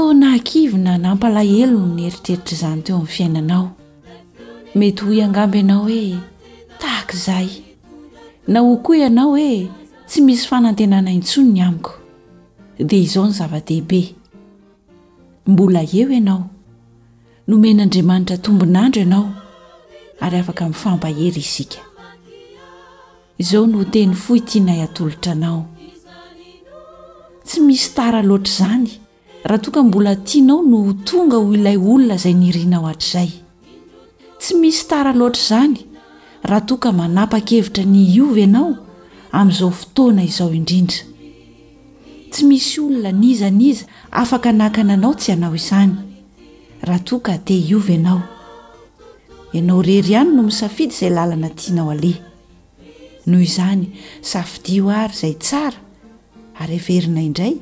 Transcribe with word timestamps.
o 0.00 0.12
nahakivina 0.14 0.92
nampalahelo 1.04 1.78
no 1.80 1.94
ny 1.94 2.02
heritreritra 2.06 2.52
izany 2.54 2.82
teo 2.84 2.94
amin'ny 2.96 3.08
fiainanao 3.14 3.64
mety 4.80 5.02
hoy 5.06 5.18
angambo 5.26 5.56
ianao 5.60 5.82
hoe 5.86 6.16
tahak'izay 6.80 7.48
na 8.52 8.58
ho 8.64 8.76
koa 8.84 8.96
ianao 9.06 9.30
hoe 9.36 9.52
tsy 10.08 10.20
misy 10.26 10.46
fanantenana 10.48 11.10
intson 11.16 11.48
ny 11.52 11.60
amiko 11.68 11.92
dia 12.78 12.98
izaho 12.98 13.26
ny 13.26 13.32
zava-dehibe 13.32 14.14
mbola 15.46 15.82
eo 15.82 16.10
ianao 16.18 16.42
nomen'andriamanitra 17.48 18.36
tombonandro 18.38 19.00
ianao 19.02 19.30
ary 20.20 20.36
afaka 20.38 20.68
mi'fampahery 20.68 21.40
isika 21.40 21.80
izao 23.38 23.66
no 23.66 23.84
teny 23.84 24.14
foitianay 24.14 24.82
atolotra 24.82 25.32
anao 25.32 25.66
tsy 27.44 27.60
misy 27.60 27.90
tara 27.94 28.22
loatra 28.22 28.52
zany 28.54 28.90
raha 29.46 29.58
toka 29.62 29.82
mbola 29.82 30.16
tianao 30.16 30.62
no 30.62 30.92
tonga 31.04 31.36
ho 31.36 31.54
ilay 31.54 31.76
olona 31.76 32.14
izay 32.14 32.34
nirianao 32.34 32.84
hatr'izay 32.88 33.30
tsy 34.40 34.54
misy 34.60 34.88
tara 34.88 35.12
loatra 35.12 35.40
izany 35.42 35.76
raha 36.42 36.60
toka 36.66 36.92
manapakevitra 36.92 37.84
ny 37.84 38.00
iovy 38.16 38.40
ianao 38.42 38.74
amin'izao 39.32 39.70
fotoana 39.70 40.22
izao 40.24 40.52
indrindra 40.54 40.98
tsy 42.30 42.42
misy 42.46 42.80
olona 42.80 43.08
n 43.12 43.22
iza 43.22 43.46
n 43.50 43.60
iza 43.60 43.84
afaka 44.10 44.52
nahkana 44.52 44.94
anao 44.94 45.14
tsy 45.14 45.30
hanao 45.32 45.54
izany 45.54 45.94
raha 46.82 46.98
toka 46.98 47.38
te 47.38 47.54
iovyianao 47.54 48.22
ianao 49.52 49.82
rery 49.82 50.10
ihany 50.10 50.34
no 50.34 50.42
misafidy 50.42 50.92
izay 50.94 51.10
lalana 51.10 51.48
tianao 51.54 51.90
aleh 51.94 52.18
noho 53.26 53.42
izany 53.42 53.86
safidi 54.22 54.80
o 54.80 54.90
ary 54.90 55.14
izay 55.14 55.34
tsara 55.38 55.78
ary 56.62 56.78
verina 56.88 57.22
indray 57.22 57.56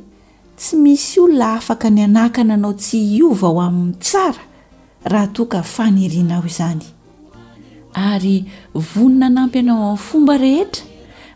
tsy 0.65 0.77
misy 0.81 1.21
olona 1.21 1.53
afaka 1.61 1.91
ny 1.91 2.03
anakana 2.05 2.55
anao 2.55 2.73
tsy 2.75 2.97
io 3.19 3.29
vao 3.37 3.61
amin'ny 3.61 3.95
tsara 4.01 4.41
raha 5.05 5.27
toaka 5.35 5.63
fanirianao 5.63 6.43
izany 6.51 6.83
ary 7.93 8.37
vonina 8.75 9.29
nampy 9.37 9.59
anao 9.59 9.83
amin'ny 9.83 9.99
fomba 10.07 10.37
rehetra 10.41 10.85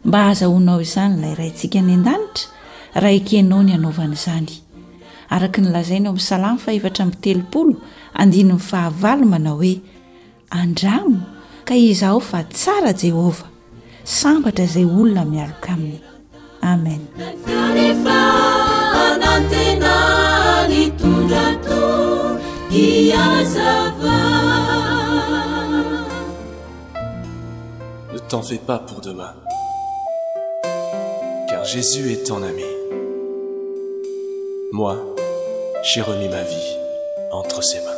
mba 0.04 0.24
hazahoinao 0.24 0.80
izany 0.80 1.14
lay 1.22 1.34
rayntsika 1.38 1.80
ny 1.86 1.92
an-danitra 1.96 2.48
raha 2.94 3.18
keinao 3.28 3.62
ny 3.62 3.72
anaovan' 3.76 4.12
izany 4.18 4.54
araka 5.30 5.60
ny 5.62 5.68
lazainy 5.74 6.04
eo 6.06 6.10
ami'ny 6.12 6.22
salamy 6.30 6.58
faetra 6.64 7.06
mtelopoloannfahavalmanao 7.06 9.56
hoe 9.60 9.80
andramo 10.50 11.20
ka 11.64 11.74
izaaho 11.76 12.20
fa 12.20 12.42
tsara 12.44 12.92
jehova 13.02 13.46
sambatra 14.04 14.64
izay 14.64 14.84
olona 14.84 15.24
mialoka 15.24 15.70
aminy 15.72 16.00
amen 16.72 17.00
ne 28.12 28.18
t'en 28.28 28.42
fais 28.42 28.56
pas 28.56 28.78
pour 28.78 29.00
demain 29.00 29.32
car 31.48 31.64
jésus 31.64 32.12
est 32.12 32.30
en 32.30 32.42
ami 32.42 32.62
moi 34.72 34.96
j'ai 35.82 36.02
remis 36.02 36.28
ma 36.28 36.42
vie 36.42 36.76
entre 37.32 37.62
ses 37.62 37.78
mains 37.80 37.97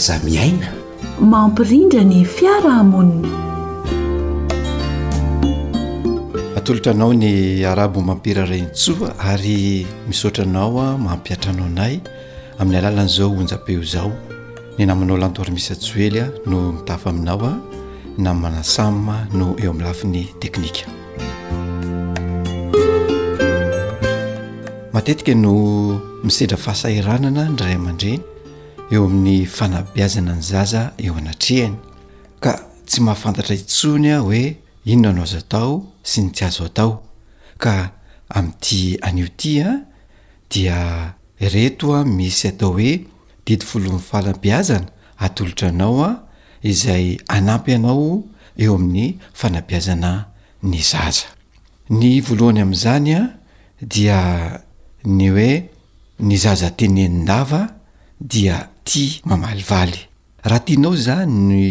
za 0.00 0.18
miaina 0.24 0.66
mampirindra 1.20 2.04
ny 2.06 2.22
fiarahmoniny 2.24 3.26
atolotra 6.56 6.92
anao 6.94 7.10
ny 7.12 7.64
arabo 7.66 8.00
mampirarentsoa 8.00 9.10
ary 9.30 9.86
misaotranao 10.08 10.78
a 10.78 10.88
mampiatranao 11.06 11.66
nay 11.78 11.94
amin'ny 12.58 12.78
alalanaizao 12.80 13.30
onja-peo 13.40 13.80
izao 13.82 14.12
ny 14.78 14.86
namanao 14.86 15.16
lantoarymisytsoelya 15.18 16.24
no 16.50 16.72
mitafa 16.78 17.10
aminao 17.10 17.42
a 17.42 17.52
namanasama 18.22 19.16
no 19.38 19.46
eo 19.62 19.70
amin'ny 19.74 19.86
lafin'ny 19.90 20.24
teknika 20.40 20.86
matetika 24.94 25.34
no 25.34 25.54
misedra 26.24 26.54
fahasahiranana 26.56 27.48
ndray 27.50 27.74
aman-dreny 27.74 28.22
eo 28.94 29.04
amin'ny 29.06 29.38
fanambiazana 29.56 30.32
ny 30.38 30.42
zaza 30.50 30.82
eo 31.04 31.14
anatrihany 31.20 31.76
ka 32.44 32.52
tsy 32.88 33.00
mahafantatra 33.04 33.52
hitsony 33.56 34.08
a 34.16 34.20
hoe 34.24 34.56
inona 34.84 35.08
anao 35.10 35.22
aza 35.28 35.38
atao 35.44 35.72
sy 36.10 36.18
ny 36.24 36.30
tsy 36.34 36.44
azo 36.48 36.64
atao 36.70 36.90
ka 37.62 37.72
am'ity 38.36 38.80
anio 39.06 39.28
tya 39.40 39.64
ah, 39.68 39.82
dia 40.50 40.78
reto 41.52 41.86
a 41.94 42.00
ah, 42.00 42.04
misy 42.04 42.48
atao 42.48 42.70
hoe 42.72 43.04
didi 43.44 43.66
folo'n 43.66 44.00
falambiazana 44.10 44.88
atolotra 45.18 45.68
anao 45.68 46.00
a 46.04 46.08
ah, 46.10 46.16
izay 46.64 47.18
anampy 47.28 47.72
anao 47.76 48.24
eo 48.56 48.74
amin'ny 48.80 49.18
fanambiazana 49.36 50.10
ny 50.62 50.80
zaza 50.92 51.26
ny 51.98 52.20
voalohany 52.26 52.62
amn'izany 52.64 53.10
a 53.20 53.20
dia 53.92 54.18
ny 55.04 55.28
hoe 55.28 55.50
ny 56.24 56.36
zaza 56.40 56.70
teneny 56.72 57.26
lava 57.28 57.68
dia 58.20 58.68
ty 58.88 59.04
mamalivaly 59.30 60.00
raha 60.48 60.64
tianao 60.66 60.94
zany 61.06 61.32
ny 61.48 61.62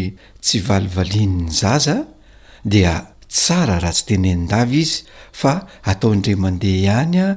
tsy 0.44 0.58
valivalin' 0.68 1.34
ny 1.42 1.46
zaza 1.60 1.96
dia 2.72 2.94
tsara 3.34 3.76
raha 3.82 3.92
tsy 3.96 4.04
tenenylava 4.08 4.62
izy 4.80 4.96
fa 5.40 5.52
ataoindre 5.90 6.32
mandeha 6.42 6.78
ihany 6.90 7.16
a 7.26 7.28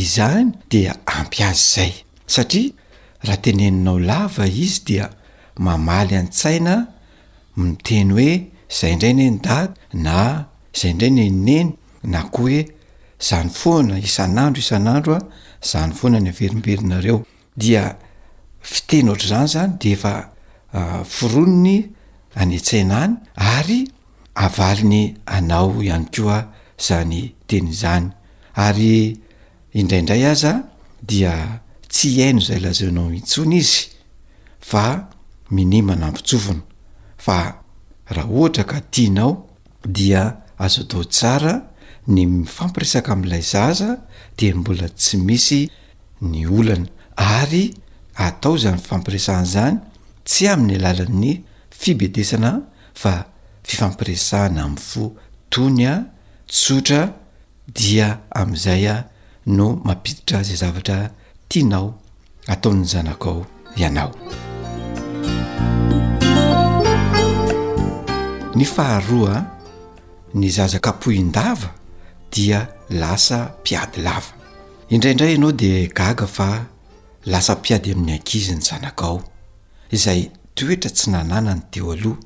izany 0.00 0.48
dia 0.70 0.92
ampiazy 1.18 1.70
zay 1.76 1.92
satria 2.34 2.72
raha 3.26 3.38
teneninao 3.44 3.96
lava 4.10 4.44
izy 4.64 4.76
dia 4.88 5.06
mamaly 5.66 6.14
any-tsaina 6.20 6.74
miteny 7.60 8.08
hoe 8.16 8.32
izay 8.72 8.92
indray 8.94 9.12
nenidady 9.18 9.72
na 10.06 10.16
izay 10.74 10.90
indray 10.92 11.10
nenineny 11.18 11.70
na 12.12 12.20
koa 12.34 12.44
hoe 12.44 12.60
zany 13.28 13.50
foana 13.60 13.94
isan'andro 14.08 14.60
isan'andro 14.64 15.14
a 15.18 15.24
zany 15.70 15.92
foana 15.98 16.18
ny 16.24 16.30
averimberinareo 16.34 17.16
dia 17.62 17.82
fitena 18.74 19.12
ohatra 19.12 19.46
zany 19.46 19.48
zany 19.48 19.78
de 19.78 19.88
efa 19.92 20.30
ah, 20.72 21.02
forono 21.04 21.60
ny 21.66 21.94
any 22.36 22.56
a-tsainany 22.56 23.10
ary 23.36 23.78
avaliny 24.46 25.16
anao 25.36 25.70
ihany 25.82 26.06
koa 26.14 26.38
zany 26.86 27.22
teny 27.48 27.68
izany 27.74 28.06
ary 28.64 28.92
indraindray 29.78 30.24
aza 30.32 30.52
dia 31.08 31.32
tsy 31.92 32.06
hihaino 32.14 32.40
zay 32.48 32.60
lazanao 32.64 33.10
itsony 33.20 33.56
izy 33.62 33.82
fa 34.68 34.84
minima 35.54 35.94
nampintsofona 36.00 36.62
fa 37.24 37.38
raha 38.14 38.28
ohatra 38.38 38.64
ka 38.70 38.78
tianao 38.92 39.30
dia 39.96 40.22
azo 40.64 40.82
dao 40.90 41.04
tsara 41.14 41.52
ny 42.14 42.20
mifampirisaka 42.34 43.10
am'ilay 43.14 43.44
zaza 43.52 43.88
de 44.36 44.46
mbola 44.58 44.88
tsy 45.00 45.14
misy 45.26 45.60
ny 46.30 46.38
olana 46.56 46.88
ary 47.38 47.64
atao 48.18 48.56
zany 48.62 48.78
fifampiresaana 48.82 49.44
zany 49.52 49.76
tsy 50.28 50.44
amin'ny 50.52 50.74
alalan'ny 50.82 51.32
fibedesana 51.80 52.52
fa 53.00 53.12
fifampiresahna 53.68 54.60
ami'ny 54.66 54.82
fo 54.90 55.04
tony 55.52 55.84
a 55.92 56.02
tsotra 56.52 57.00
dia 57.78 58.08
amin'izay 58.40 58.84
a 58.88 58.96
no 59.56 59.66
mampiditra 59.86 60.38
zay 60.46 60.56
zavatra 60.62 60.98
tianao 61.50 61.86
ataon'ny 62.54 62.84
zanakao 62.92 63.40
ianao 63.80 64.10
ny 68.56 68.64
faharoa 68.74 69.36
ny 70.38 70.46
zazakapoindava 70.56 71.68
dia 72.34 72.58
lasa 73.00 73.38
mpiady 73.60 73.98
lava 74.06 74.32
indraiindray 74.92 75.30
ianao 75.34 75.52
de 75.62 75.70
gaga 75.98 76.26
fa 76.36 76.48
lasam-piady 77.32 77.92
amin'ny 77.92 78.12
ankizi 78.16 78.54
ny 78.56 78.62
zanak 78.68 78.98
ao 79.06 79.18
izay 79.96 80.22
toetra 80.56 80.90
tsy 80.96 81.06
nanana 81.12 81.52
ny 81.54 81.62
teo 81.70 81.90
aloha 81.94 82.16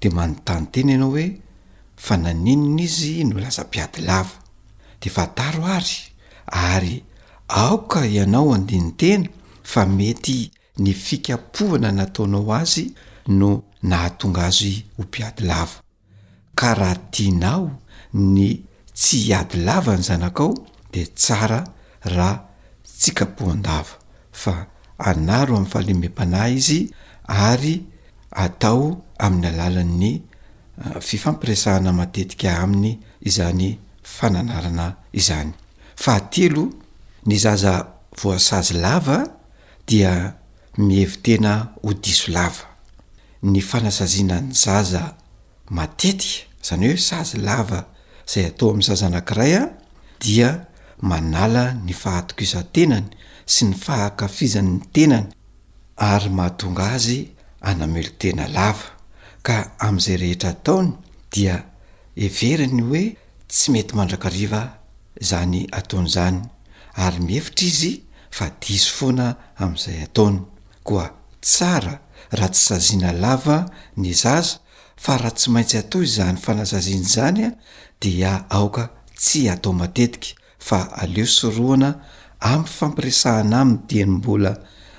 de 0.00 0.08
manontany 0.16 0.66
tena 0.72 0.92
ianao 0.94 1.10
hoe 1.14 1.26
fa 2.04 2.14
naninona 2.24 2.82
izy 2.88 3.12
no 3.28 3.34
lasam-piady 3.44 4.00
lava 4.08 4.36
de 5.00 5.08
fa 5.14 5.24
taro 5.38 5.64
ary 5.76 5.98
ary 6.70 6.96
aoka 7.64 8.00
ianao 8.18 8.48
andinytena 8.56 9.28
fa 9.70 9.80
mety 9.96 10.38
ny 10.82 10.90
fikapohana 11.04 11.90
nataonao 11.98 12.52
azy 12.60 12.84
no 13.38 13.50
nahatonga 13.90 14.42
azy 14.50 14.74
ho 14.96 15.02
mpiady 15.02 15.42
lava 15.50 15.76
ka 16.58 16.68
raha 16.78 16.96
tianao 17.14 17.70
ny 18.12 18.48
tsy 18.94 19.32
hady 19.32 19.58
lava 19.66 19.96
ny 19.96 20.02
zanakao 20.02 20.54
de 20.92 21.02
tsara 21.06 21.58
raa 22.16 22.36
tsikapohandava 22.98 24.02
fa 24.42 24.56
anaro 25.10 25.52
amin'ny 25.54 25.70
falemempanay 25.72 26.52
izy 26.60 26.80
ary 27.26 27.74
atao 28.44 28.82
amin'ny 29.26 29.46
alalan'ny 29.52 30.12
ah, 30.82 30.98
fifampiresahana 31.08 31.92
matetika 32.00 32.48
aminy 32.64 32.92
izany 33.28 33.68
fananarana 34.16 34.88
izany 35.20 35.50
fa 36.02 36.12
hatelo 36.18 36.64
ny 37.26 37.34
zaza 37.44 37.74
voasazy 38.20 38.74
lava 38.84 39.18
dia 39.88 40.12
mihevi 40.84 41.18
tena 41.24 41.52
ho 41.82 41.90
diso 42.04 42.28
lava 42.36 42.64
ny 43.52 43.60
fanasazianany 43.70 44.46
zaza 44.64 45.02
matetika 45.70 46.50
zany 46.66 46.84
hoe 46.92 47.00
sazy 47.08 47.38
lava 47.48 47.80
izay 48.26 48.44
atao 48.50 48.68
amin'y 48.74 48.86
zaza 48.90 49.04
anankiray 49.08 49.54
a 49.62 49.62
dia 50.22 50.48
manala 51.10 51.64
ny 51.86 51.92
fahatoka 52.02 52.42
izan-tenany 52.46 53.08
sy 53.46 53.64
ny 53.68 53.74
fahakafizanyny 53.76 54.80
tenany 54.92 55.28
ary 56.00 56.30
mahatonga 56.32 56.84
azy 56.96 57.28
anamelo 57.60 58.08
tena 58.20 58.48
lava 58.48 58.90
ka 59.44 59.56
amn'izay 59.86 60.16
rehetra 60.22 60.50
ataony 60.56 60.92
dia 61.32 61.54
everiny 62.16 62.80
hoe 62.88 63.04
tsy 63.48 63.70
mety 63.74 63.94
mandrakariva 63.96 64.60
izany 65.20 65.64
ataon'izany 65.78 66.40
ary 67.04 67.20
mihefitra 67.26 67.66
izy 67.68 67.92
fa 68.30 68.46
disy 68.60 68.88
foana 68.96 69.26
amn'izay 69.62 69.98
ataony 70.06 70.38
koa 70.88 71.06
tsara 71.40 71.94
raha 72.32 72.48
tsy 72.54 72.62
saziana 72.68 73.12
lava 73.12 73.58
ny 74.00 74.12
zaza 74.22 74.56
fa 75.04 75.12
raha 75.20 75.32
tsy 75.38 75.48
maintsy 75.54 75.76
atao 75.78 76.02
izany 76.02 76.36
fanazaziany 76.44 77.06
zany 77.14 77.40
a 77.48 77.50
dia 78.00 78.32
aoka 78.50 78.84
tsy 79.20 79.48
atao 79.54 79.72
matetika 79.76 80.28
fa 80.58 80.78
aleo 81.04 81.26
soroana 81.28 81.90
ami'y 82.40 82.66
fampirisahana 82.66 83.60
aminy 83.60 83.78
diany 83.88 84.10
mbola 84.10 84.52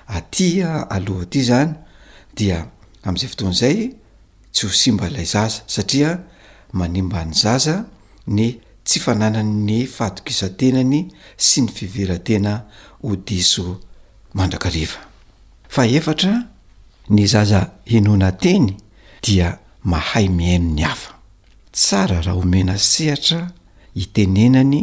atya 0.07 0.81
aloha 0.89 1.25
ty 1.29 1.41
zany 1.49 1.73
dia 2.35 2.57
amn'izay 3.05 3.29
fotoan' 3.31 3.55
izay 3.55 3.77
tsy 4.53 4.63
ho 4.65 4.71
simba 4.71 5.07
ilay 5.09 5.25
zaza 5.25 5.61
satria 5.67 6.09
manimba 6.73 7.21
ny 7.25 7.33
zaza 7.33 7.85
ny 8.35 8.55
tsy 8.87 8.99
fanananyny 9.03 9.79
fatokisan-tenany 9.97 10.99
sy 11.45 11.59
ny 11.65 11.69
fiverantena 11.77 12.53
odiso 13.09 13.65
mandrakariva 14.35 14.99
fa 15.73 15.83
efatra 15.97 16.33
ny 17.13 17.21
zaza 17.27 17.59
hinona 17.91 18.29
teny 18.41 18.67
dia 19.23 19.49
mahay 19.91 20.27
miaino 20.37 20.69
ny 20.77 20.83
afa 20.93 21.11
tsara 21.75 22.17
raha 22.25 22.33
omena 22.41 22.75
sehatra 22.91 23.41
hitenenany 23.99 24.81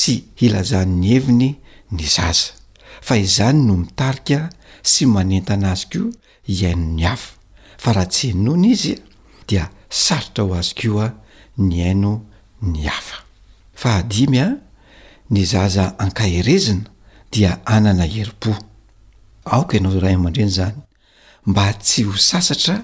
sy 0.00 0.14
hilazan''ny 0.38 1.06
eviny 1.16 1.48
ny 1.90 2.04
zaza 2.04 2.52
fa 3.00 3.16
izany 3.16 3.62
no 3.64 3.74
mitarika 3.80 4.40
sy 4.90 5.02
manentana 5.06 5.72
azy 5.72 5.86
koa 5.92 6.06
hihaino 6.42 6.42
ny 6.96 7.06
hafa 7.06 7.30
fa 7.82 7.90
raha 7.96 8.08
tsy 8.12 8.26
henona 8.32 8.66
izy 8.74 8.94
dia 9.48 9.64
saritra 10.04 10.42
ho 10.44 10.52
azy 10.60 10.72
ko 10.80 10.98
a 11.00 11.08
ny 11.66 11.72
haino 11.84 12.12
ny 12.70 12.78
hafa 12.86 13.16
fa 13.80 13.88
adimy 14.00 14.38
a 14.38 14.48
ny 15.32 15.44
zaza 15.52 15.84
ankaherezina 16.02 16.86
dia 17.32 17.50
anana 17.64 18.04
herimpo 18.14 18.52
aoka 19.54 19.72
ianao 19.76 20.00
raha 20.00 20.14
aman-dreny 20.18 20.50
zany 20.56 20.76
mba 21.46 21.64
tsy 21.84 22.02
ho 22.04 22.14
sasatra 22.28 22.74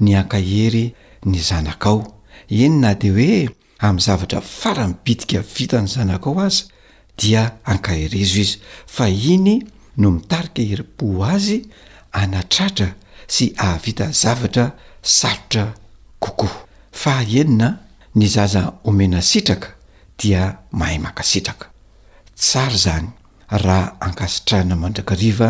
ny 0.00 0.14
ankahery 0.14 0.94
ny 1.30 1.38
zanakao 1.48 2.00
eny 2.48 2.76
na 2.82 2.94
de 2.94 3.08
hoe 3.10 3.48
amin'ny 3.78 4.04
zavatra 4.06 4.40
fara-mibidika 4.40 5.40
vita 5.54 5.78
ny 5.82 5.88
zanak 5.94 6.26
ao 6.26 6.38
azy 6.46 6.64
dia 7.16 7.54
ankahirizo 7.64 8.40
izy 8.42 8.58
fa 8.86 9.06
iny 9.08 9.62
no 9.96 10.10
mitarika 10.10 10.62
heri-po 10.62 11.22
azy 11.24 11.58
anatratra 12.12 12.88
sy 13.26 13.52
ahavita 13.62 14.10
zavatra 14.10 14.66
sarotra 15.02 15.64
kokoa 16.18 16.56
fa 16.92 17.16
enina 17.42 17.68
ny 18.14 18.28
zaza 18.28 18.62
omena 18.84 19.22
sitraka 19.22 19.70
dia 20.18 20.56
mahay 20.70 20.98
makasitraka 20.98 21.66
tsara 22.34 22.76
zany 22.84 23.08
raha 23.48 23.96
ankasitrahina 24.00 24.76
mandrakariva 24.76 25.48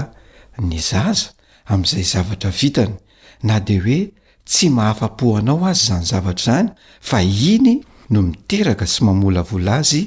ny 0.69 0.79
zaza 0.91 1.33
amn'izay 1.73 2.05
zavatra 2.15 2.51
vitany 2.61 2.95
na 3.43 3.59
de 3.61 3.79
hoe 3.79 4.11
tsy 4.49 4.69
mahafa-pohanao 4.77 5.65
azy 5.71 5.85
zany 5.89 6.05
zavatra 6.05 6.43
izany 6.43 6.71
fa 7.09 7.19
iny 7.53 7.75
no 8.13 8.23
miteraka 8.29 8.87
sy 8.87 9.01
mamola 9.05 9.43
vola 9.51 9.79
azy 9.81 10.03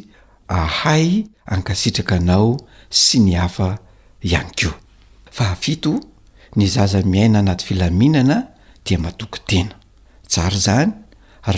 ahay 0.47 1.25
ankasitraka 1.47 2.15
anao 2.15 2.57
sy 2.89 3.19
ny 3.25 3.33
hafa 3.39 3.69
ihany 4.27 4.51
keoa 4.57 4.77
fa 5.31 5.51
afito 5.55 5.91
ny 6.57 6.67
zaza 6.67 6.99
miaina 7.03 7.39
anaty 7.39 7.63
filaminana 7.69 8.37
dia 8.85 8.97
matoky 9.03 9.39
tena 9.49 9.75
tsara 10.31 10.59
zany 10.65 10.91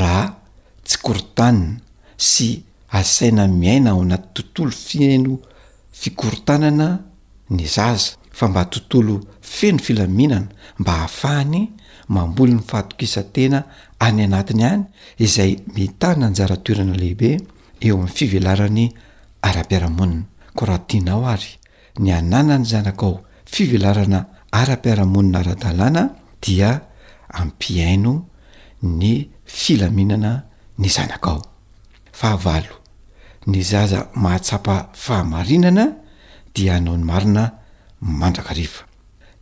raha 0.01 0.25
tsy 0.88 0.98
korotanina 1.03 1.69
sy 2.29 2.50
asaina 3.00 3.43
miaina 3.48 3.89
ao 3.93 4.01
anaty 4.05 4.27
tontolo 4.34 4.72
fieno 4.88 5.34
fikorotanana 6.01 6.88
ny 7.55 7.63
zaza 7.75 8.12
fa 8.38 8.46
mba 8.50 8.63
tontolo 8.72 9.13
feno 9.41 9.79
filaminana 9.88 10.48
mba 10.79 10.91
hahafahany 11.01 11.62
mamboly 12.13 12.53
ny 12.53 12.62
faatokisa-tena 12.69 13.60
any 14.05 14.24
anatiny 14.27 14.63
any 14.72 14.84
izay 15.25 15.51
mitahna 15.75 16.25
anjaratoerana 16.29 16.93
lehibe 17.01 17.29
eo 17.86 17.96
amin'ny 17.96 18.13
fivelarany 18.17 18.86
ara-piaramonina 19.41 20.25
ko 20.58 20.62
raha 20.67 20.81
dianao 20.89 21.24
ary 21.34 21.51
ny 22.03 22.10
ananany 22.19 22.65
zanakao 22.72 23.15
fivelarana 23.53 24.19
ara-piaramonina 24.60 25.38
ara-dalàna 25.41 26.03
dia 26.43 26.72
ampiaino 27.41 28.13
ny 29.00 29.29
filaminana 29.58 30.31
ny 30.81 30.88
zanakao 30.96 31.39
aava 32.24 32.55
ny 33.51 33.58
zaza 33.72 34.00
mahatsapa 34.24 34.75
fahamarinana 35.03 35.86
dia 36.55 36.72
anao 36.79 36.96
ny 37.00 37.03
marina 37.12 37.43
mandrakariva 38.19 38.81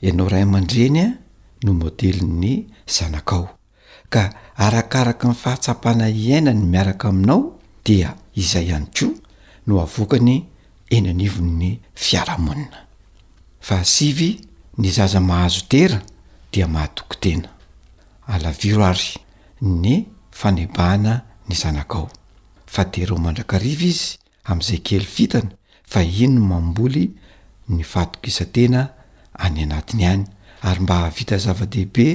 ianao 0.05 0.27
ray 0.33 0.45
mandrenya 0.53 1.05
no 1.63 1.69
modely 1.79 2.21
ny 2.41 2.51
zanak 2.95 3.27
ao 3.35 3.45
ka 4.13 4.23
arakaraka 4.65 5.25
ny 5.29 5.33
fahatsapana 5.43 6.05
iaina 6.23 6.51
ny 6.59 6.63
miaraka 6.73 7.05
aminao 7.11 7.39
dia 7.87 8.09
izay 8.41 8.67
ihany 8.69 8.85
ko 8.95 9.07
no 9.67 9.75
avokany 9.85 10.35
enanivon 10.97 11.49
ny 11.61 11.69
fiaramonina 12.03 12.79
fa 13.67 13.75
asivy 13.83 14.29
ny 14.77 14.87
zaza 14.91 15.19
mahazo 15.29 15.61
tera 15.73 16.01
dia 16.51 16.67
mahatoky 16.67 17.17
tena 17.23 17.49
alaviro 18.33 18.81
ary 18.91 19.09
ny 19.61 19.91
fanebahana 20.39 21.13
ny 21.47 21.53
zanak 21.61 21.89
ao 21.97 22.07
fa 22.73 22.81
dereo 22.93 23.17
mandrakariva 23.25 23.85
izy 23.91 24.09
amn'izay 24.49 24.79
kely 24.87 25.07
vitana 25.15 25.51
fa 25.91 25.99
inono 26.23 26.45
mamboly 26.51 27.03
ny 27.73 27.81
faatokisantena 27.91 28.81
any 29.45 29.59
anatiny 29.65 30.05
any 30.13 30.23
ary 30.67 30.79
mba 30.83 30.93
hahavita 30.97 31.35
zava-dehibe 31.45 32.07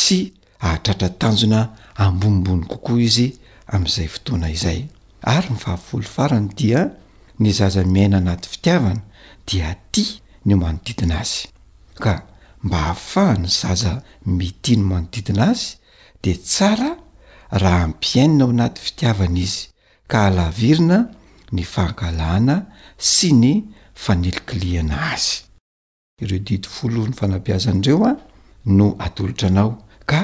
sy 0.00 0.18
aatratra 0.66 1.08
tanjona 1.20 1.60
amboimbony 2.04 2.62
kokoa 2.70 3.00
izy 3.08 3.26
amin'izay 3.72 4.08
fotoana 4.14 4.48
izay 4.56 4.80
ary 5.26 5.48
mifaaolo 5.50 6.06
farany 6.16 6.48
dia 6.56 6.90
ny 7.38 7.52
zaza 7.52 7.84
miaina 7.84 8.16
anaty 8.18 8.48
fitiavana 8.48 9.00
dia 9.46 9.76
ty 9.90 10.04
ny 10.46 10.54
manodidina 10.54 11.20
azy 11.20 11.48
ka 11.94 12.24
mba 12.62 12.78
hahafahany 12.78 13.48
zaza 13.48 14.02
miti 14.26 14.76
ny 14.76 14.82
manodidina 14.82 15.48
azy 15.50 15.76
dia 16.22 16.34
tsara 16.36 16.88
raha 17.50 17.82
ampiaininao 17.84 18.48
anaty 18.50 18.80
fitiavana 18.82 19.38
izy 19.44 19.62
ka 20.10 20.18
halavirina 20.24 20.98
ny 21.52 21.62
fahankalahana 21.72 22.56
sy 23.12 23.28
ny 23.42 23.52
fanelikiliana 24.02 24.96
azy 25.14 25.28
ireo 26.22 26.38
didifolo 26.46 27.02
ny 27.08 27.14
fanampiazanaireo 27.18 28.04
a 28.06 28.12
no 28.76 28.86
atolotra 29.06 29.48
anao 29.48 29.70
ka 30.10 30.20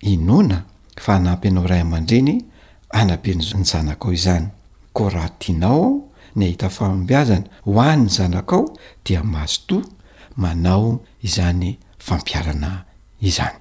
inona 0.00 0.58
fa 1.04 1.12
nampy 1.24 1.48
anao 1.48 1.66
ray 1.70 1.82
aman-dreny 1.82 2.36
anaben 2.92 3.40
ny 3.42 3.64
zanakao 3.64 4.12
izany 4.12 4.46
koa 4.92 5.10
raha 5.10 5.28
tianao 5.38 6.08
ny 6.36 6.44
ahita 6.44 6.68
fambiazana 6.68 7.42
ho 7.64 7.80
any 7.80 7.98
ny 8.02 8.08
zanak 8.08 8.52
ao 8.52 8.76
dia 9.04 9.22
mazotoa 9.24 9.82
manao 10.36 11.00
izany 11.22 11.76
fampiarana 11.98 12.84
izany 13.20 13.56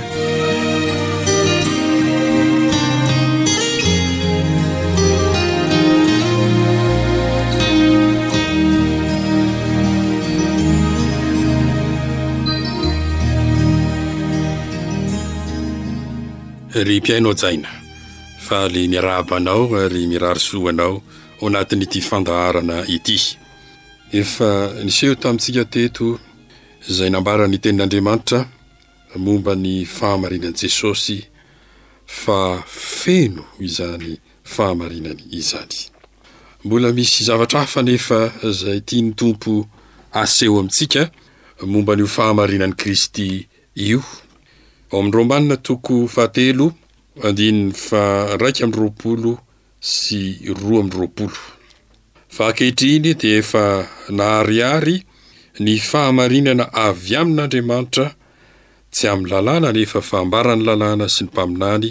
ry 16.75 17.01
mpiaina 17.01 17.29
o 17.29 17.35
jaina 17.35 17.69
faaly 18.39 18.89
miarahabanao 18.89 19.77
ary 19.77 20.07
mirarosoanao 20.07 21.03
ho 21.41 21.47
anatiny 21.47 21.87
ty 21.87 22.01
fandaharana 22.01 22.87
ity 22.87 23.21
efa 24.13 24.75
niseho 24.85 25.15
tamintsika 25.19 25.65
teto 25.75 26.07
izay 26.91 27.11
nambarany 27.11 27.59
tenin'andriamanitra 27.63 28.41
momba 29.25 29.55
ny 29.63 29.73
fahamarinan'i 29.97 30.59
jesosy 30.63 31.19
fa 32.07 32.39
feno 33.03 33.45
izany 33.67 34.19
fahamarinany 34.55 35.21
izany 35.39 35.77
mbola 36.65 36.93
misy 36.93 37.25
zavatra 37.25 37.57
ahafa 37.61 37.83
nefa 37.83 38.21
izay 38.49 38.81
tia 38.87 39.03
ny 39.03 39.13
tompo 39.21 39.53
aseho 40.23 40.55
amintsika 40.59 41.03
momba 41.73 41.93
ny 41.97 42.03
ho 42.03 42.09
fahamarinan'i 42.17 42.77
kristy 42.81 43.27
io 43.75 44.01
ao 44.93 44.99
amin'nyroamanina 45.01 45.57
toko 45.69 45.95
fahatelo 46.15 46.67
andinny 47.27 47.73
fa 47.87 48.03
raika 48.43 48.65
ami'ny 48.65 48.75
roapolo 48.81 49.33
sy 49.93 50.21
roa 50.61 50.81
amin'ny 50.81 50.91
roapolo 50.99 51.37
fa 52.35 52.43
ankehitriny 52.49 53.11
dia 53.21 53.37
efa 53.43 53.65
naharihary 54.19 54.97
ny 55.65 55.73
fahamarinana 55.89 56.65
avy 56.87 57.13
amin'andriamanitra 57.21 58.07
tsy 58.95 59.07
amin'ny 59.11 59.31
lalàna 59.33 59.69
nefa 59.77 60.01
faambarany 60.11 60.63
lalàna 60.69 61.07
sy 61.15 61.23
ny 61.25 61.29
mpaminany 61.31 61.89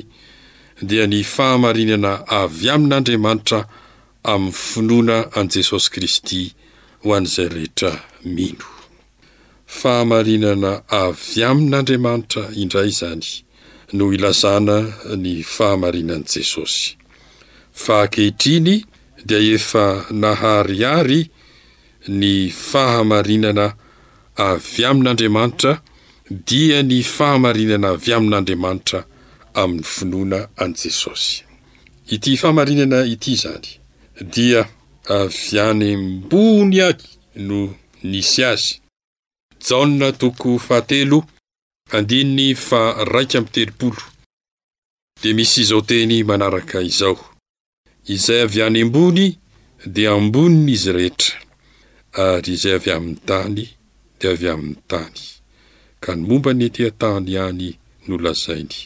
dia 0.89 1.03
ny 1.11 1.19
fahamarinana 1.33 2.11
avy 2.41 2.65
amin'andriamanitra 2.75 3.59
amin'ny 4.33 4.51
finoana 4.65 5.17
an'i 5.39 5.51
jesosy 5.55 5.87
kristy 5.95 6.41
ho 7.03 7.07
an'izay 7.17 7.47
rehetra 7.55 7.91
mino 8.35 8.65
fahamarinana 9.77 10.71
avy 11.01 11.39
amin'andriamanitra 11.49 12.43
indray 12.61 12.89
izany 12.93 13.23
no 13.97 14.05
ilazana 14.15 14.77
ny 15.23 15.33
fahamarinan' 15.55 16.25
jesosy 16.33 16.85
fa 17.83 17.95
akehitriny 18.03 18.71
dia 19.27 19.37
efa 19.57 19.85
naharihary 20.23 21.21
ny 22.19 22.29
fahamarinana 22.69 23.65
avy 24.49 24.81
amin'andriamanitra 24.89 25.71
dia 26.49 26.77
ny 26.89 26.97
fahamarinana 27.15 27.87
avy 27.95 28.11
amin'andriamanitra 28.17 28.99
amin'ny 29.61 29.83
finoana 29.95 30.39
an'i 30.63 30.73
jesosy 30.83 31.35
ity 32.13 32.31
fahamarinana 32.41 32.99
ity 33.13 33.29
izany 33.37 33.67
dia 34.35 34.61
avy 35.21 35.47
anymbony 35.69 36.77
aky 36.89 37.07
no 37.47 37.59
nisy 38.11 38.43
azy 38.51 38.73
jaona 39.67 40.07
tokoahaanin 40.11 41.23
a 42.81 43.03
raikm 43.11 43.45
telo 43.51 43.93
dia 45.21 45.33
misy 45.35 45.61
izao 45.61 45.81
teny 45.81 46.17
manaraka 46.29 46.77
izao 46.89 47.17
izay 48.13 48.39
avy 48.45 48.59
any 48.67 48.79
ambony 48.83 49.27
dia 49.95 50.09
amboniny 50.11 50.71
izy 50.75 50.91
rehetra 50.97 51.35
ary 52.23 52.51
izay 52.57 52.73
avy 52.77 52.91
amin'ny 52.97 53.19
tany 53.29 53.59
dia 54.19 54.29
avy 54.35 54.47
amin'ny 54.55 54.81
tany 54.91 55.17
ka 56.03 56.09
ny 56.15 56.21
momba 56.27 56.51
ny 56.57 56.63
etea 56.67 56.91
tany 57.01 57.27
ihany 57.35 57.67
nolazainy 58.07 58.79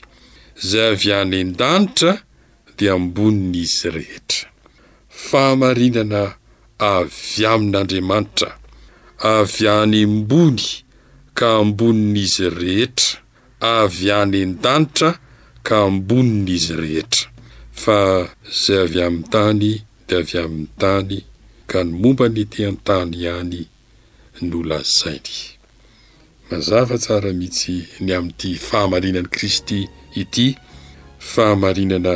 izay 0.61 0.87
avy 0.93 1.09
any 1.19 1.33
an-danitra 1.43 2.11
dia 2.77 2.91
amboninyizy 2.97 3.87
rehetra 3.97 4.47
fahamarinana 5.29 6.21
avy 6.95 7.41
amin'andriamanitra 7.53 8.49
avy 9.23 9.67
anyambony 9.67 10.61
ka 11.37 11.47
ambonin'izy 11.61 12.47
rehetra 12.61 13.17
avy 13.79 14.05
any 14.19 14.35
an-danitra 14.45 15.09
ka 15.67 15.75
amboni 15.87 16.31
n'izy 16.45 16.75
rehetra 16.83 17.27
fa 17.81 17.97
izay 18.51 18.79
avy 18.85 18.99
amin'nytany 19.05 19.63
dia 20.07 20.17
avy 20.23 20.35
amin'ny 20.45 20.69
tany 20.81 21.13
ka 21.69 21.79
ny 21.83 21.89
momba 22.01 22.25
ny 22.35 22.43
te 22.51 22.59
an-tany 22.69 23.11
ihany 23.21 23.61
no 24.49 24.59
lazainy 24.69 25.37
mazava 26.49 26.95
tsara 27.03 27.29
mihitsy 27.39 27.75
ny 28.05 28.11
amin'nyity 28.15 28.49
fahamarinan'i 28.67 29.29
kristy 29.35 29.79
ity 30.21 30.47
fahamarinana 31.31 32.15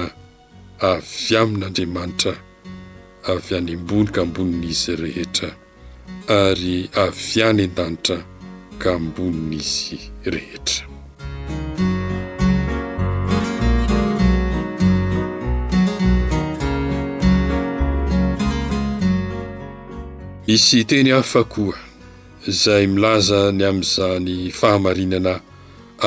avy 0.93 1.31
amin'andriamanitra 1.41 2.33
avy 3.31 3.49
any 3.59 3.73
ambony 3.79 4.09
ka 4.13 4.19
ambonin'izy 4.27 4.95
rehetra 5.05 5.49
ary 6.29 6.89
avy 6.93 7.41
any 7.41 7.63
an-danitra 7.63 8.17
ka 8.79 8.91
ambonin' 8.99 9.53
izy 9.53 9.99
rehetra 10.25 10.83
misy 20.47 20.83
teny 20.89 21.11
hafa 21.15 21.43
koa 21.43 21.77
izay 22.47 22.87
milaza 22.87 23.51
ny 23.51 23.63
amin'izany 23.69 24.51
fahamarinana 24.59 25.35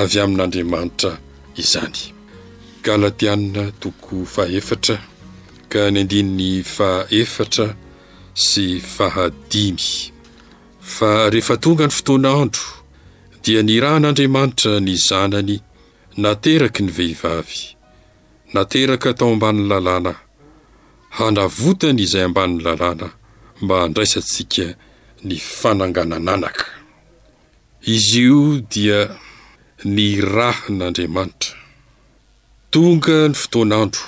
avy 0.00 0.16
amin'andriamanitra 0.20 1.16
izany 1.56 2.12
galatianina 2.85 3.72
toko 3.80 4.24
faefatra 4.24 4.96
ka 5.72 5.88
ny 5.90 5.98
andininy 6.02 6.61
fahefatra 6.76 7.68
sy 8.40 8.78
fahadimy 8.80 10.09
fa 10.80 11.30
rehefa 11.30 11.56
tonga 11.56 11.84
ny 11.86 11.90
fotoanaandro 11.98 12.64
dia 13.44 13.60
ny 13.62 13.76
rahin'andriamanitra 13.84 14.72
ny 14.84 14.94
zanany 15.08 15.56
nateraky 16.22 16.80
ny 16.82 16.90
vehivavy 16.98 17.62
nateraka 18.54 19.10
atao 19.10 19.32
amban'ny 19.34 19.64
lalàna 19.70 20.12
hanavotany 21.16 22.00
izay 22.04 22.24
amban'ny 22.28 22.60
lalàna 22.66 23.06
mba 23.62 23.74
handraisantsika 23.82 24.66
ny 25.26 25.36
fananganananaka 25.60 26.66
iz 27.96 28.04
io 28.24 28.40
dia 28.72 29.00
ny 29.94 30.08
rahin'andriamanitra 30.36 31.56
tonga 32.72 33.18
ny 33.28 33.34
fotoanandro 33.42 34.02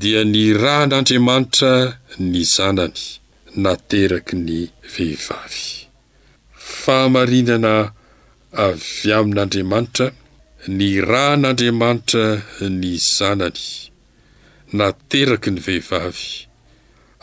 dia 0.00 0.20
ny 0.32 0.44
rahan'andriamanitra 0.62 1.72
ny 2.30 2.40
zanany 2.54 3.00
nateraky 3.64 4.34
ny 4.46 4.56
vehivavy 4.94 5.83
nfahamarinana 6.84 7.72
avy 8.66 9.06
amin'andriamanitra 9.18 10.06
ny 10.78 10.82
rahan'andriamanitra 11.10 12.24
ny 12.80 12.84
zanany 13.16 13.62
nateraky 14.78 15.48
ny 15.54 15.60
vehivavy 15.66 16.28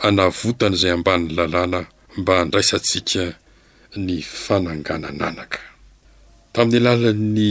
anavotana 0.06 0.74
izay 0.78 0.92
amban'ny 0.98 1.26
lalàna 1.38 1.80
mba 2.18 2.34
ndraisantsika 2.46 3.24
ny 4.04 4.14
fananganananaka 4.44 5.60
tamin'ny 6.54 6.82
alalan'ny 6.94 7.50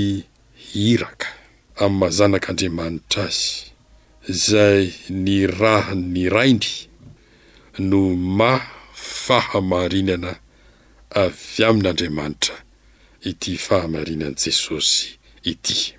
hiraka 0.67 1.27
amin'ny 1.83 1.99
mazanak'andriamanitra 2.11 3.23
azy 3.31 3.71
izay 4.31 4.83
ny 5.23 5.35
raha 5.59 5.93
ny 6.13 6.23
rainy 6.35 6.71
no 7.89 8.01
mafahamarinana 8.39 10.31
avy 11.19 11.63
amin'andriamanitra 11.67 12.55
ity 13.29 13.51
fahamarinan' 13.65 14.35
jesosy 14.35 15.19
ity 15.43 15.95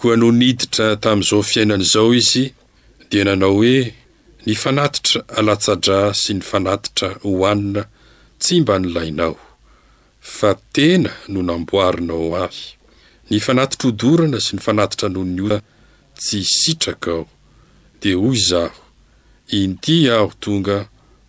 koa 0.00 0.14
noniditra 0.22 0.86
tamin'izao 1.02 1.42
fiainana 1.50 1.82
izao 1.86 2.10
izy 2.20 2.44
dia 3.10 3.24
nanao 3.26 3.52
hoe 3.58 3.78
ny 4.46 4.52
fanatitra 4.62 5.20
alatsadra 5.38 6.00
sy 6.22 6.32
ny 6.38 6.42
fanatitra 6.50 7.08
hohanina 7.26 7.82
tsy 8.42 8.54
mba 8.62 8.74
nilainao 8.82 9.34
fa 10.36 10.50
tena 10.74 11.10
no 11.32 11.40
namboarinao 11.48 12.28
avy 12.44 12.62
ny 13.30 13.36
fanatitra 13.46 13.86
ho 13.90 13.96
dorana 14.00 14.38
sy 14.46 14.52
ny 14.54 14.62
fanatitra 14.66 15.08
noho 15.12 15.26
ny 15.36 15.42
ol 15.50 15.54
tsy 16.20 16.38
hisitrak 16.38 17.06
ao 17.08 17.22
dia 18.02 18.16
hoy 18.16 18.36
izaho 18.38 18.82
india 19.60 20.14
aho 20.18 20.30
tonga 20.44 20.78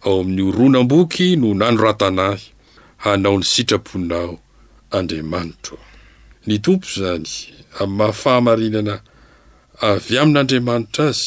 ao 0.06 0.20
amin'ny 0.22 0.44
oronam-boky 0.50 1.28
no 1.42 1.48
nanoratanahy 1.62 2.42
hanao 3.04 3.36
ny 3.40 3.46
sitraponao 3.54 4.32
andriamanitra 4.98 5.78
o 5.80 5.86
ny 6.48 6.56
tompo 6.66 6.86
izany 6.96 7.32
amny 7.80 7.96
mahafahamarinana 7.98 8.96
avy 9.90 10.14
amin'andriamanitra 10.22 11.06
azy 11.16 11.24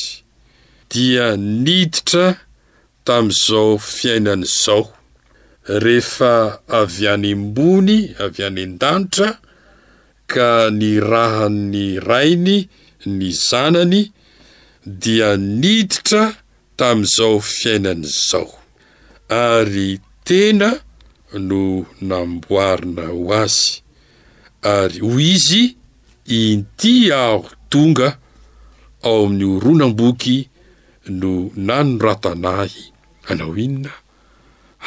dia 0.92 1.26
niditra 1.64 2.26
tamin'izao 3.06 3.70
fiainan'izao 3.94 4.82
rehefa 5.84 6.32
avy 6.80 7.04
anyembony 7.14 7.96
avy 8.24 8.40
any 8.48 8.60
ean-danitra 8.64 9.28
ka 10.32 10.46
ny 10.80 10.90
rahan'ny 11.10 11.84
rainy 12.10 12.58
ny 13.06 13.28
zanany 13.50 14.00
dia 15.02 15.28
niditra 15.36 16.24
tamin'izao 16.78 17.34
fiainan'izao 17.54 18.48
ary 19.46 19.90
tena 20.26 20.68
no 21.48 21.62
namboarina 22.08 23.04
ho 23.12 23.20
azy 23.42 23.68
ary 24.76 24.98
hoy 25.06 25.24
izy 25.34 25.62
intia 26.40 27.16
aho 27.34 27.40
tonga 27.72 28.08
ao 29.08 29.20
amin'ny 29.26 29.44
oronam-boky 29.56 30.36
no 31.20 31.32
nanoratanahy 31.66 32.82
anao 33.30 33.54
inona 33.64 33.92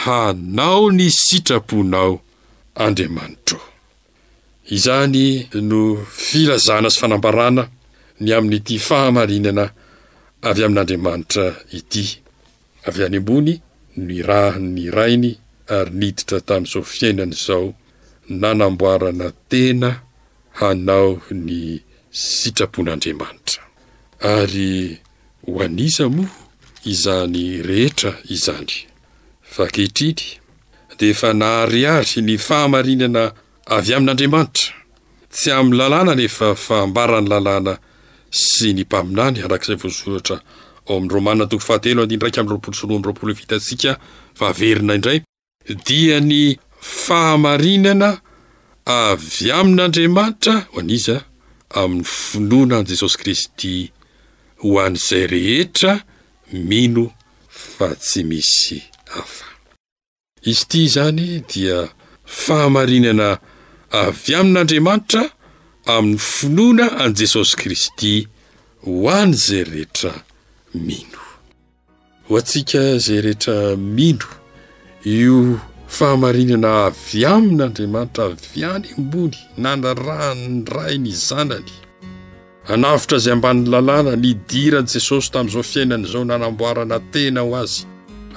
hanao 0.04 0.84
ny 0.98 1.06
sitraponao 1.24 2.12
andriamanitrao 2.84 3.68
izany 4.76 5.26
no 5.70 5.80
filazana 6.26 6.88
sy 6.94 6.98
fanambarana 7.02 7.64
ny 8.24 8.32
amin'ny 8.36 8.62
ty 8.64 8.78
fahamarinana 8.80 9.66
avy 10.50 10.64
amin'n'andriamanitra 10.64 11.46
ity 11.78 12.06
avy 12.88 13.02
any 13.06 13.18
ambony 13.20 13.54
ny 14.08 14.16
rany 14.28 14.84
rainy 14.98 15.32
ary 15.76 15.92
niditra 16.00 16.38
tamin'izao 16.48 16.84
fiainana 16.94 17.34
izao 17.36 17.66
nanamboarana 18.42 19.28
tena 19.52 19.90
hanao 20.60 21.12
ny 21.48 21.84
sitrapon'andriamanitra 22.38 23.62
ary 24.24 24.96
ho 25.48 25.52
aniza 25.66 26.06
mo 26.16 26.24
izany 26.92 27.46
rehetra 27.68 28.12
izany 28.34 28.74
vakehitriny 29.56 30.24
dia 30.98 31.12
efa 31.14 31.30
nahariary 31.42 32.22
ny 32.28 32.34
fahamarinana 32.48 33.24
avy 33.76 33.92
amin'andriamanitra 33.98 34.68
tsy 35.36 35.50
amin'ny 35.58 35.76
lalàna 35.80 36.14
nefa 36.20 36.48
fambarany 36.66 37.28
lalàna 37.34 37.74
sy 38.36 38.70
ny 38.78 38.82
mpaminany 38.88 39.40
arak'izay 39.46 39.78
voasoratra 39.82 40.38
ao 40.88 40.96
amin'ny 40.98 41.14
romanina 41.16 41.46
tokony 41.50 41.66
fahatelo 41.68 42.00
adiha 42.04 42.18
ndraika 42.18 42.40
ami'roapolosonoa 42.42 42.96
ami'nroapolo 42.98 43.34
vitantsika 43.40 43.92
fahaverina 44.40 44.94
indray 45.00 45.20
dia 45.88 46.18
ny 46.30 46.40
fahamarinana 47.06 48.10
avy 48.98 49.48
amin'andriamanitra 49.60 50.54
ho 50.74 50.80
any 50.82 50.94
iza 50.98 51.18
a 51.24 51.84
amin'ny 51.86 52.08
finoana 52.18 52.76
an' 52.84 52.88
jesosy 52.92 53.18
kristy 53.22 53.76
ho 54.64 54.68
an'izay 54.86 55.26
rehetra 55.36 55.92
mino 56.70 57.06
fa 57.72 57.88
tsy 58.04 58.22
misy 58.30 58.78
afa 59.22 59.46
izy 60.52 60.64
iti 60.66 60.82
zany 60.96 61.28
dia 61.52 61.78
fahamarinana 62.44 63.28
avy 64.04 64.32
amin'andriamanitra 64.40 65.24
amin'ny 65.94 66.18
finoana 66.18 66.88
an'i 67.04 67.16
jesosy 67.20 67.54
kristy 67.62 68.14
ho 68.86 68.92
any 69.20 69.34
izay 69.38 69.64
rehetra 69.74 70.12
mino 70.74 71.22
ho 72.28 72.32
antsika 72.40 72.80
izay 72.98 73.22
rehetra 73.26 73.56
mino 73.98 74.28
io 75.18 75.36
fahamarinana 75.98 76.70
avy 76.88 77.22
amin'andriamanitra 77.34 78.24
avy 78.34 78.60
any 78.74 78.88
mbony 79.06 79.38
nanarannyrai 79.64 80.96
ny 81.06 81.12
zanany 81.28 81.72
anavitra 82.74 83.16
izay 83.22 83.34
amban'ny 83.38 83.66
lalàna 83.74 84.12
ni 84.24 84.32
diran'i 84.52 84.92
jesosy 84.96 85.30
tamin'izao 85.34 85.64
fiainana 85.74 86.04
izao 86.08 86.24
nanamboarana 86.32 86.98
tena 87.14 87.42
ho 87.48 87.52
azy 87.64 87.82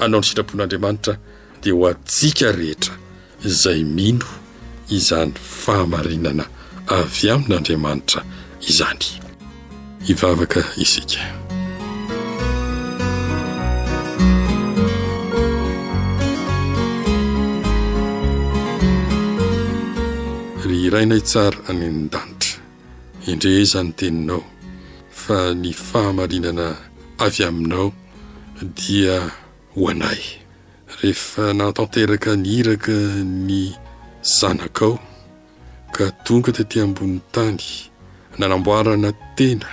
anao 0.03 0.21
ny 0.23 0.27
sitrapon'andriamanitra 0.29 1.15
dia 1.63 1.73
ho 1.77 1.83
antsika 1.93 2.49
rehetra 2.61 2.93
izay 3.51 3.81
mino 3.99 4.29
izany 4.99 5.33
fahamarinana 5.65 6.45
avy 6.95 7.29
amin'andriamanitra 7.35 8.21
izany 8.71 9.05
ivavaka 10.11 10.61
isika 10.85 11.21
ry 20.69 20.81
rainay 20.93 21.21
tsara 21.29 21.59
anynyn-danitra 21.71 22.57
indre 23.31 23.55
zany 23.71 23.91
teninao 23.99 24.43
fa 25.21 25.39
ny 25.61 25.71
fahamarinana 25.87 26.67
avy 27.25 27.43
aminao 27.49 27.89
dia 28.79 29.17
hoanay 29.77 30.21
rehefa 31.01 31.45
natanteraka 31.59 32.31
niiraka 32.45 32.97
ny 33.49 33.77
zanakao 34.39 34.97
ka 35.99 36.07
tonga 36.27 36.51
ditỳ 36.57 36.77
amboniny 36.87 37.21
tany 37.35 37.67
nanamboarana 38.39 39.11
tena 39.37 39.69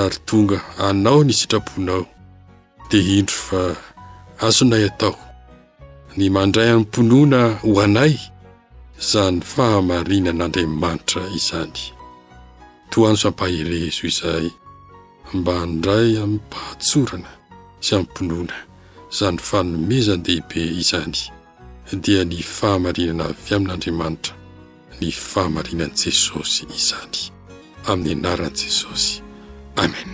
ary 0.00 0.18
tonga 0.28 0.56
anao 0.86 1.20
ny 1.26 1.32
sitraponao 1.38 2.02
dia 2.90 3.02
indro 3.18 3.38
fa 3.48 3.60
asonay 4.46 4.84
atao 4.90 5.14
ny 6.16 6.24
mandray 6.36 6.68
amin'ny 6.70 6.86
mpinoana 6.86 7.40
ho 7.62 7.70
anay 7.84 8.14
izany 9.02 9.38
fahamarinan'andriamanitra 9.52 11.22
izany 11.38 11.80
to 12.90 12.96
ano 13.06 13.18
sampaherezo 13.22 14.02
izahy 14.10 14.50
mandray 15.46 16.10
amin'ny 16.22 16.36
mpahatsorana 16.46 17.30
sy 17.84 17.90
amin'nympinoana 17.96 18.56
izany 19.12 19.38
fanomezany 19.48 20.22
dehibe 20.26 20.60
izany 20.82 21.18
dia 22.04 22.20
ny 22.28 22.36
fahamarinana 22.58 23.24
avy 23.32 23.50
amin'andriamanitra 23.58 24.34
ny 25.00 25.10
fahamarinan'i 25.12 25.94
jesosy 26.12 26.66
izany 26.76 27.20
amin'ny 27.86 28.18
anaran'i 28.18 28.60
jesosy 28.60 29.22
amen 29.78 30.12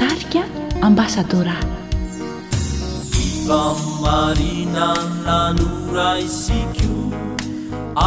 tarika 0.00 0.42
ambasadora 0.88 1.79
rina 4.38 4.86
nanuraisiqiu 5.26 6.96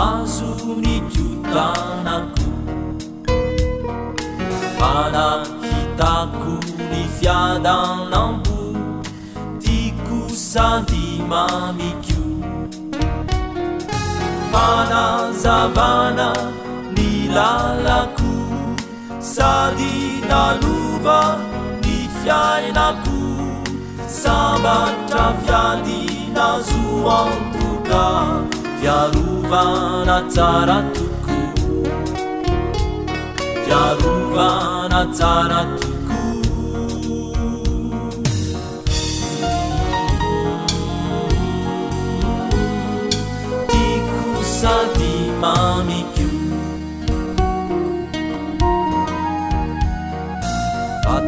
azu 0.04 0.50
niqiutanaku 0.84 2.50
mana 4.80 5.26
qitaku 5.64 6.54
nifiada 6.92 7.76
nampu 8.12 8.58
tiku 9.64 10.20
sadima 10.50 11.44
miqiu 11.80 12.24
mana 14.54 15.04
zavana 15.44 16.30
lilalaku 17.00 18.32
sadi 19.36 19.96
na 20.30 20.44
luva 20.62 21.20
mifainau 21.84 23.13
sabataviadi 24.22 26.02
nazua 26.38 27.18
tuta 27.56 28.06
viaruva 28.80 29.64
naaratuku 30.10 31.38
iaruva 33.70 34.48
nacaratuku 34.94 36.22
dikusadimamiku 43.74 46.30
at 51.18 51.28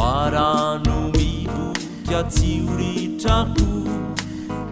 oarano 0.00 0.98
miboka 1.16 2.20
tsi 2.28 2.50
oritrako 2.72 3.68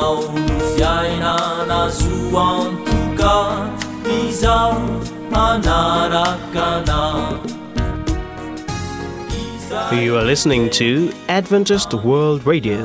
are 10.16 10.26
listening 10.32 10.64
to 10.70 10.88
adventised 11.36 11.94
world 12.04 12.46
radio 12.46 12.82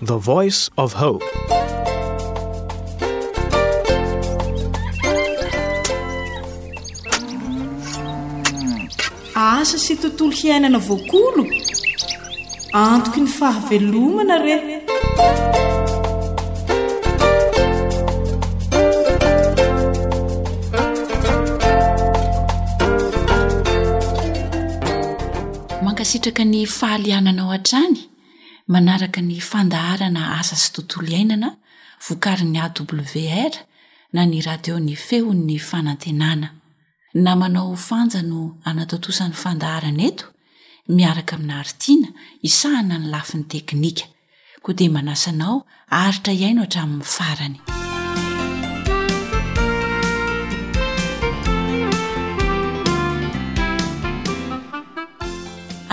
the 0.00 0.16
voice 0.16 0.70
of 0.84 0.92
hope 1.04 1.24
asa 9.34 9.78
sy 9.86 9.94
tontolo 10.02 10.32
hiainana 10.42 10.80
voakolo 10.88 11.44
antoko 12.86 13.18
ny 13.24 13.28
fahavelomana 13.40 14.36
rey 14.46 14.60
sitraka 26.10 26.42
ny 26.52 26.60
fahaliananao 26.78 27.48
ha-trany 27.52 27.96
manaraka 28.72 29.20
ny 29.28 29.36
fandaharana 29.50 30.22
asa 30.40 30.56
sy 30.62 30.68
tontolo 30.74 31.08
iainana 31.14 31.50
vokarin'ny 32.06 32.58
awr 32.64 33.54
na 34.14 34.22
ny 34.30 34.38
radio 34.48 34.76
ny 34.86 34.94
feon'ny 35.06 35.56
fanantenana 35.68 36.48
na 37.24 37.32
manao 37.40 37.74
fanja 37.88 38.20
no 38.30 38.40
anatotosan'ny 38.68 39.36
fandaharana 39.42 40.02
eto 40.10 40.26
miaraka 40.98 41.32
amina 41.36 41.54
haritiana 41.60 42.08
isahana 42.48 42.94
ny 43.00 43.06
lafin'ny 43.14 43.44
teknika 43.52 44.06
koa 44.62 44.74
dia 44.78 44.90
manasanao 44.96 45.56
aritra 46.02 46.32
iaino 46.40 46.60
hatramin'ny 46.64 47.04
farany 47.16 47.58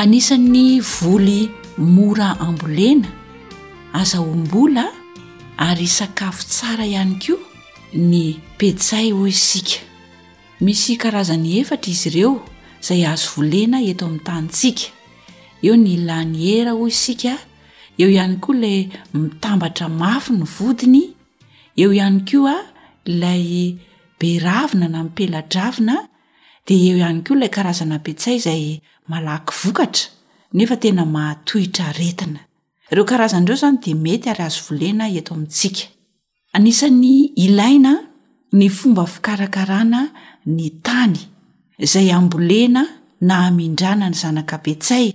anisan'ny 0.01 0.65
voly 0.85 1.39
mora 1.95 2.29
ambolena 2.47 3.07
azaombola 4.01 4.85
ary 5.67 5.87
sakafo 5.97 6.43
tsara 6.51 6.85
ihany 6.93 7.15
koa 7.25 7.39
ny 8.09 8.23
pedsay 8.59 9.07
ho 9.15 9.21
isika 9.33 9.79
misy 10.65 10.93
karazany 11.01 11.47
efatra 11.61 11.89
izy 11.95 12.09
ireo 12.11 12.33
izay 12.83 13.01
azo 13.13 13.27
volena 13.39 13.77
eto 13.91 14.03
amin'ny 14.07 14.23
tantsika 14.27 14.87
eo 15.65 15.75
ny 15.83 15.93
la 16.07 16.17
ny 16.31 16.37
era 16.59 16.71
ho 16.77 16.83
isika 16.93 17.33
eo 18.01 18.09
ihany 18.15 18.35
koa 18.43 18.55
lay 18.63 18.77
mitambatra 19.17 19.85
mafy 20.01 20.31
ny 20.35 20.43
vodiny 20.55 21.01
eo 21.81 21.89
ihany 21.97 22.19
ko 22.27 22.39
a 22.51 22.57
ilay 23.11 23.45
beravina 24.19 24.87
na 24.91 24.99
mipeladravina 25.07 25.95
eo 26.73 26.97
ihany 26.97 27.19
koa 27.25 27.35
ilay 27.37 27.49
karazana 27.55 27.97
petsay 28.05 28.37
zay 28.45 28.63
malaky 29.11 29.53
vokatra 29.63 30.05
nefa 30.57 30.75
tena 30.83 31.05
mahatohitra 31.05 31.87
retina 31.99 32.39
ireo 32.91 33.05
karazanay 33.11 33.45
iireo 33.47 33.55
izany 33.59 33.77
di 33.83 33.91
mety 34.05 34.27
ary 34.33 34.43
azo 34.49 34.61
volena 34.69 35.05
eto 35.19 35.33
amintsika 35.35 35.83
anisan'ny 36.55 37.15
ilaina 37.45 37.91
ny 38.59 38.65
fomba 38.77 39.03
fikarakarana 39.13 40.01
ny 40.55 40.67
tany 40.85 41.19
izay 41.85 42.07
ambolena 42.17 42.81
na 43.27 43.35
hamindrana 43.43 44.05
ny 44.11 44.17
zanakapetsay 44.21 45.05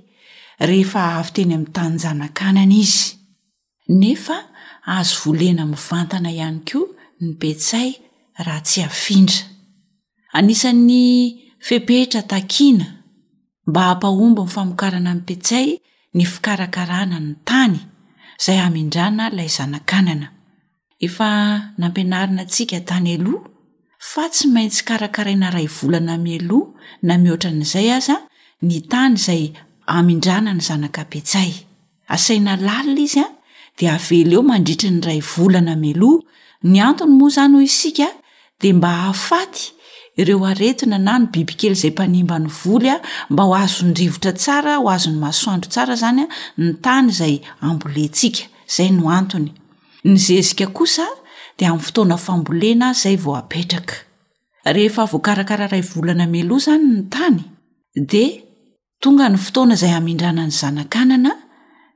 rehefa 0.69 1.01
avy 1.19 1.31
teny 1.35 1.53
amin'ny 1.55 1.73
tanynjana-kanana 1.77 2.77
izy 2.85 3.03
nefa 4.01 4.37
azo 4.99 5.17
volena 5.25 5.63
mivantana 5.73 6.31
ihany 6.39 6.59
koa 6.69 6.87
ny 7.23 7.31
petsay 7.43 7.89
raha 8.45 8.61
tsy 8.67 8.79
afindra 8.91 9.39
anisan'ny 10.33 11.35
fepehitra 11.61 12.23
takina 12.27 12.87
mba 13.67 13.83
hampahombo 13.95 14.43
nyfamokarana 14.47 15.15
mpetsay 15.15 15.69
ny 16.15 16.25
fikarakarana 16.33 17.19
ny 17.25 17.35
tany 17.49 17.79
izay 18.41 18.59
amindrana 18.67 19.31
ilay 19.31 19.51
zanakanana 19.57 20.27
efa 21.07 21.31
nampianarina 21.81 22.43
antsika 22.47 22.79
tany 22.89 23.11
aloh 23.19 23.43
fa 24.11 24.23
tsy 24.33 24.47
maintsy 24.55 24.81
karakaraina 24.89 25.51
ray 25.55 25.67
volana 25.79 26.15
mialoha 26.25 26.67
na 27.07 27.13
mihoatran'izay 27.23 27.89
aza 27.99 28.17
a 28.25 28.25
ny 28.69 28.77
tany 28.93 29.15
izay 29.21 29.43
amin-drana 29.97 30.51
ny 30.57 30.63
zanakapetsay 30.69 31.51
asaina 32.15 32.53
lalina 32.57 33.03
izy 33.07 33.21
a 33.21 33.29
dia 33.79 33.93
avel 33.99 34.31
eo 34.37 34.43
mandritra 34.51 34.89
ny 34.95 35.01
ray 35.07 35.21
volana 35.33 35.73
mialoha 35.83 36.19
ny 36.71 36.77
antony 36.87 37.13
moa 37.19 37.29
izany 37.33 37.53
ho 37.57 37.61
isika 37.71 38.09
de 38.61 38.69
mba 38.77 38.89
ahafaty 39.03 39.65
ireo 40.17 40.45
aretina 40.45 40.99
na 40.99 41.19
no 41.19 41.27
bibi 41.33 41.55
kely 41.55 41.75
izay 41.77 41.93
mpanimba 41.95 42.37
ny 42.39 42.49
voly 42.51 42.91
a 42.91 42.97
mba 43.31 43.43
ho 43.49 43.53
azonydrivotra 43.63 44.33
tsara 44.41 44.73
ho 44.81 44.85
azo 44.95 45.11
ny 45.13 45.19
masoandro 45.25 45.69
tsara 45.73 45.95
zany 46.03 46.23
a 46.27 46.29
ny 46.63 46.71
tany 46.85 47.09
izay 47.13 47.35
ambolentsika 47.67 48.43
izay 48.69 48.91
no 48.97 49.05
antony 49.19 49.51
ny 50.07 50.15
zezika 50.27 50.67
kosa 50.79 51.07
dia 51.59 51.69
amin'ny 51.69 51.85
fotoana 51.87 52.17
fambolena 52.27 52.87
y 52.91 52.95
zay 53.03 53.17
vao 53.25 53.35
apetraka 53.43 53.97
rehefa 54.77 55.03
voakarakarairay 55.13 55.83
volana 55.93 56.25
meloha 56.35 56.61
izany 56.63 56.87
ny 56.95 57.03
tany 57.15 57.39
de 58.13 58.25
tonga 59.03 59.27
ny 59.33 59.39
fotoana 59.45 59.73
izay 59.79 59.95
amindranany 60.01 60.51
zanakanana 60.61 61.33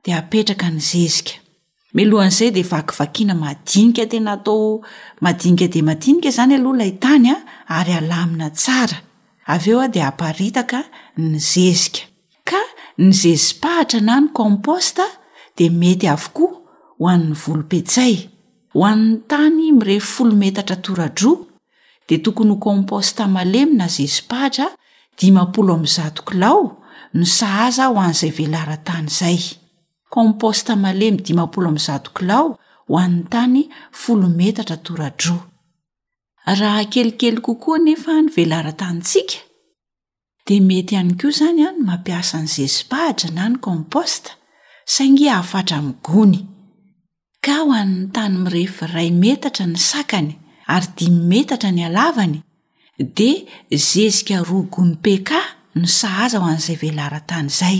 dea 0.05 0.17
apetraka 0.21 0.67
ny 0.75 0.79
zezika 0.91 1.33
melohan'izay 1.95 2.51
dea 2.55 2.63
vakivakina 2.75 3.33
madinika 3.43 4.03
tena 4.11 4.31
atao 4.37 4.69
madinika 5.25 5.65
de 5.73 5.81
madinika 5.89 6.27
izany 6.31 6.53
aloha 6.57 6.75
ilay 6.77 6.91
tanya 7.05 7.35
ah, 7.71 7.77
ary 7.81 7.93
alamina 8.01 8.47
tsara 8.59 8.97
av 9.53 9.63
eo 9.71 9.79
a 9.79 9.85
ah, 9.85 9.87
di 9.93 9.99
amparitaka 10.09 10.79
ny 11.25 11.33
zezika 11.51 12.03
ka 12.49 12.59
ny 13.03 13.09
zezipahatra 13.21 13.99
na 14.07 14.15
ny 14.21 14.27
komposta 14.37 15.03
ah, 15.09 15.13
de 15.57 15.65
mety 15.81 16.07
avokoa 16.15 16.49
ho 16.99 17.03
an'ny 17.13 17.33
volompetsay 17.43 18.15
ho 18.73 18.79
an'ny 18.91 19.09
tany 19.31 19.65
mire 19.77 19.95
folometatra 20.13 20.75
toradro 20.85 21.31
de 22.09 22.15
tokony 22.23 22.51
ho 22.53 22.57
komposta 22.67 23.21
malemy 23.35 23.75
na 23.79 23.87
zezipahatra 23.95 24.65
dimolzatokilao 25.19 26.61
no 27.17 27.25
sahaza 27.37 27.83
ho 27.91 27.95
an'izay 28.07 28.31
velarantany 28.39 29.09
zay 29.19 29.39
omposta 30.15 30.75
malemy 30.75 31.17
dimapolomzakilao 31.21 32.57
ho 32.87 32.97
an'ny 33.03 33.23
tany 33.33 33.61
folometatra 34.01 34.77
toradroa 34.77 36.55
raha 36.59 36.83
kelikely 36.93 37.39
kokoa 37.45 37.77
nefa 37.85 38.11
nyvelarantanytsika 38.25 39.37
de 40.47 40.55
mety 40.67 40.91
ihany 40.95 41.13
ko 41.21 41.27
zany 41.39 41.59
a 41.67 41.69
n 41.75 41.83
mampiasany 41.87 42.47
zezipahatra 42.55 43.29
na 43.35 43.45
ny 43.49 43.57
komposta 43.65 44.31
saingy 44.93 45.25
ahafatra 45.33 45.77
migony 45.87 46.39
ka 47.45 47.53
ho 47.61 47.65
an'ny 47.81 48.01
tany 48.15 48.35
mirefyray 48.43 49.09
metatra 49.23 49.65
ny 49.73 49.77
sakany 49.91 50.31
ary 50.75 50.87
dim 50.97 51.15
metatra 51.31 51.69
ny 51.75 51.81
alavany 51.89 52.37
de 53.17 53.31
zezika 53.87 54.35
roa 54.47 54.65
gonympeka 54.73 55.39
no 55.79 55.87
sahaza 55.99 56.37
ho 56.41 56.45
an'izay 56.51 56.77
velarantanyizay 56.83 57.77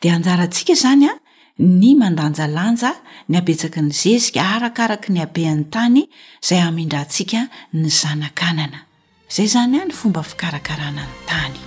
d 0.00 0.02
anjarantsiazanya 0.16 1.12
ny 1.58 1.94
mandanjalanja 1.96 2.92
ny 3.28 3.36
abetsaky 3.38 3.80
ny 3.82 3.92
zezika 3.92 4.42
arakaraka 4.56 5.08
ny 5.12 5.22
abean'ny 5.24 5.64
tany 5.72 6.02
izay 6.44 6.60
hamindra 6.60 7.00
antsika 7.00 7.48
ny 7.72 7.88
zanakanana 7.88 8.84
izay 9.30 9.48
zany 9.48 9.80
a 9.80 9.84
ny 9.88 9.92
fomba 9.94 10.20
fikarakarana 10.22 11.02
ny 11.08 11.16
tany 11.26 11.58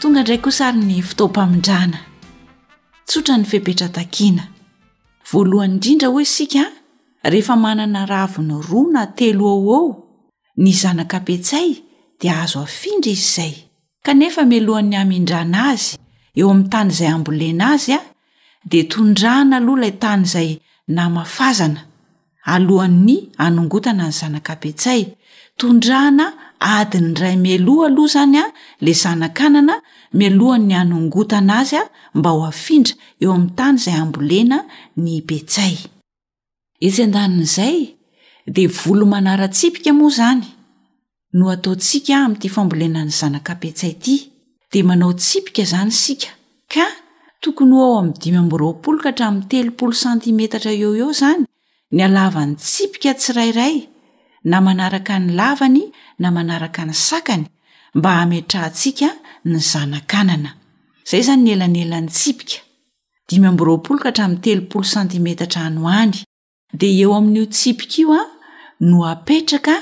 tonga 0.00 0.20
indraiky 0.24 0.42
ko 0.42 0.50
sary 0.50 0.80
ny 0.80 1.02
fitaompamindrana 1.04 2.00
tsotra 3.04 3.36
ny 3.36 3.44
fepetra 3.44 3.92
takiana 3.92 4.48
voalohany 5.30 5.76
indrindra 5.76 6.08
hoe 6.08 6.24
isika 6.24 6.64
rehefa 7.24 7.56
manana 7.60 8.06
ravo 8.08 8.40
ny 8.42 8.56
roa 8.64 8.90
na 8.92 9.04
telo 9.06 9.52
ao 9.52 9.62
eo 9.76 9.82
ny 10.56 10.72
zanakapetsay 10.72 11.76
dia 12.20 12.40
azo 12.40 12.64
afindra 12.64 13.12
izy 13.12 13.26
zay 13.36 13.67
kanefa 14.08 14.42
milohan'ny 14.48 14.96
amindrana 15.04 15.60
azy 15.76 16.00
eo 16.40 16.48
amin'ny 16.52 16.70
tanyizay 16.72 17.10
ambolena 17.16 17.64
azy 17.76 17.92
a 17.92 18.00
de 18.70 18.80
tondrahana 18.92 19.54
aloha 19.60 19.78
ilay 19.80 19.94
tan'izay 20.04 20.50
namafazana 20.96 21.80
alohan''ny 22.54 23.08
anongotana 23.46 24.02
azy 24.08 24.18
zanakapetsay 24.20 25.00
tondrahana 25.60 26.26
adiny 26.78 27.10
ray 27.20 27.36
meloha 27.44 27.84
aloha 27.90 28.10
zany 28.14 28.36
a 28.42 28.46
le 28.84 28.92
zanakanana 29.02 29.74
mialohan'ny 30.18 30.72
anongotana 30.82 31.52
azy 31.62 31.76
a 31.82 31.84
mba 32.18 32.30
ho 32.36 32.40
afindra 32.52 32.94
eo 33.22 33.30
amin'ny 33.36 33.54
tany 33.58 33.76
izay 33.84 33.98
ambolena 34.04 34.58
ny 35.02 35.08
ipetsay 35.20 35.74
izy 36.86 37.00
andanin'izay 37.06 37.76
de 38.54 38.62
volomanaratsipika 38.78 39.90
moa 39.98 40.14
zany 40.18 40.42
no 41.32 41.48
ataotsika 41.50 42.16
ami'ty 42.24 42.48
fambolenany 42.48 43.10
zanakapetsayty 43.10 44.14
de 44.72 44.82
manao 44.82 45.12
tsipika 45.12 45.62
izany 45.62 45.90
sika 45.90 46.28
ka 46.72 46.84
tokony 47.42 47.72
ho 47.76 47.82
ao 47.86 47.98
ami'ny 48.00 48.16
dimymborompolokahatra 48.22 49.26
mi'ny 49.32 49.46
telopolo 49.52 49.92
santimetatra 50.04 50.72
eo 50.82 50.90
eo 51.00 51.10
zany 51.20 51.42
ny 51.94 52.00
alavan'ny 52.06 52.54
tsipika 52.56 53.10
tsirairay 53.20 53.76
na 54.50 54.58
manaraka 54.66 55.14
ny 55.20 55.28
lavany 55.40 55.82
na 56.22 56.28
manaraka 56.36 56.82
ny 56.88 56.94
sakany 57.08 57.44
mba 57.98 58.10
amitrahantsiaka 58.22 59.08
ny 59.50 59.58
zanakanana 59.70 60.50
izay 61.06 61.22
zany 61.28 61.42
ny 61.44 61.50
elanyelan'ny 61.54 62.08
tsipika 62.16 62.58
dimymborompolokahtra 63.28 64.24
minytelopolo 64.28 64.86
santimetatra 64.94 65.60
anoany 65.68 66.14
de 66.78 66.86
eo 67.02 67.10
amin'io 67.18 67.44
tsipika 67.54 67.96
io 68.02 68.10
a 68.20 68.22
no 68.88 68.98
apetraka 69.14 69.74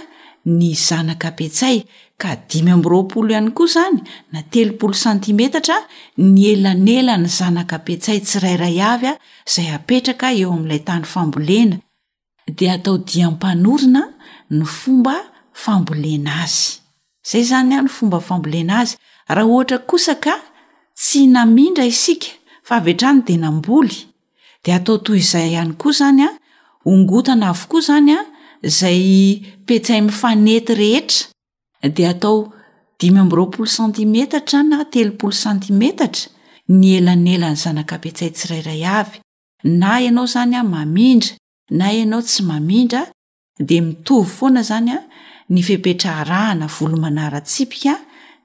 ny 0.47 0.73
zanaka 0.79 1.31
petsay 1.35 1.83
ka 2.17 2.37
dimy 2.49 2.71
am'roapolo 2.71 3.35
ihany 3.35 3.51
koa 3.51 3.67
izany 3.69 3.99
na 4.33 4.41
telopolo 4.53 4.95
santimetatra 4.95 5.77
ny 6.17 6.41
elanela 6.55 7.15
ny 7.23 7.29
zanakapetsay 7.39 8.19
tsirairay 8.27 8.79
avy 8.93 9.07
a 9.13 9.15
izay 9.49 9.69
apetraka 9.79 10.27
eo 10.41 10.49
amin'ilay 10.55 10.81
tany 10.89 11.05
fambolena 11.13 11.77
de 12.59 12.67
atao 12.75 12.97
dia 13.09 13.27
mpanorina 13.35 14.03
ny 14.57 14.63
fomba 14.79 15.17
fambolena 15.63 16.33
azy 16.45 16.73
zay 17.31 17.43
zanya 17.51 17.79
ny 17.85 17.91
fomba 17.97 18.19
fambolena 18.29 18.75
azy 18.83 18.95
raha 19.35 19.49
ohatra 19.53 19.79
kosa 19.91 20.15
ka 20.25 20.35
tsy 21.03 21.21
namindra 21.35 21.85
isika 21.93 22.31
fa 22.67 22.73
av 22.79 22.87
trany 22.99 23.19
de 23.27 23.35
namboly 23.43 23.95
de 24.65 24.71
ataoto 24.79 25.11
izay 25.21 25.49
iany 25.55 25.73
koa 25.81 25.93
zanya 26.01 26.29
ongotana 26.91 27.47
aokoazany 27.53 28.15
zay 28.63 29.43
petsay 29.67 30.01
mifanety 30.01 30.75
rehetra 30.75 31.27
de 31.95 32.07
atao 32.09 32.53
dimy 33.01 33.19
ambyropolo 33.19 33.67
santimetatra 33.67 34.63
na 34.63 34.85
telopolo 34.85 35.33
santimetatra 35.33 36.31
ny 36.69 36.97
elan'elan'ny 36.99 37.57
zanakapetsay 37.65 38.31
tsirairay 38.37 38.83
avy 39.01 39.19
na 39.81 40.01
ianao 40.05 40.27
zany 40.33 40.55
a 40.57 40.63
mamindra 40.63 41.37
na 41.79 41.87
ianao 41.93 42.23
tsy 42.23 42.43
mamindra 42.43 43.01
de 43.59 43.81
mitovy 43.81 44.29
foana 44.37 44.63
zany 44.69 44.91
a 44.91 44.99
ny 45.53 45.63
fepetrahrahana 45.69 46.67
volomanaratsipikaa 46.77 47.97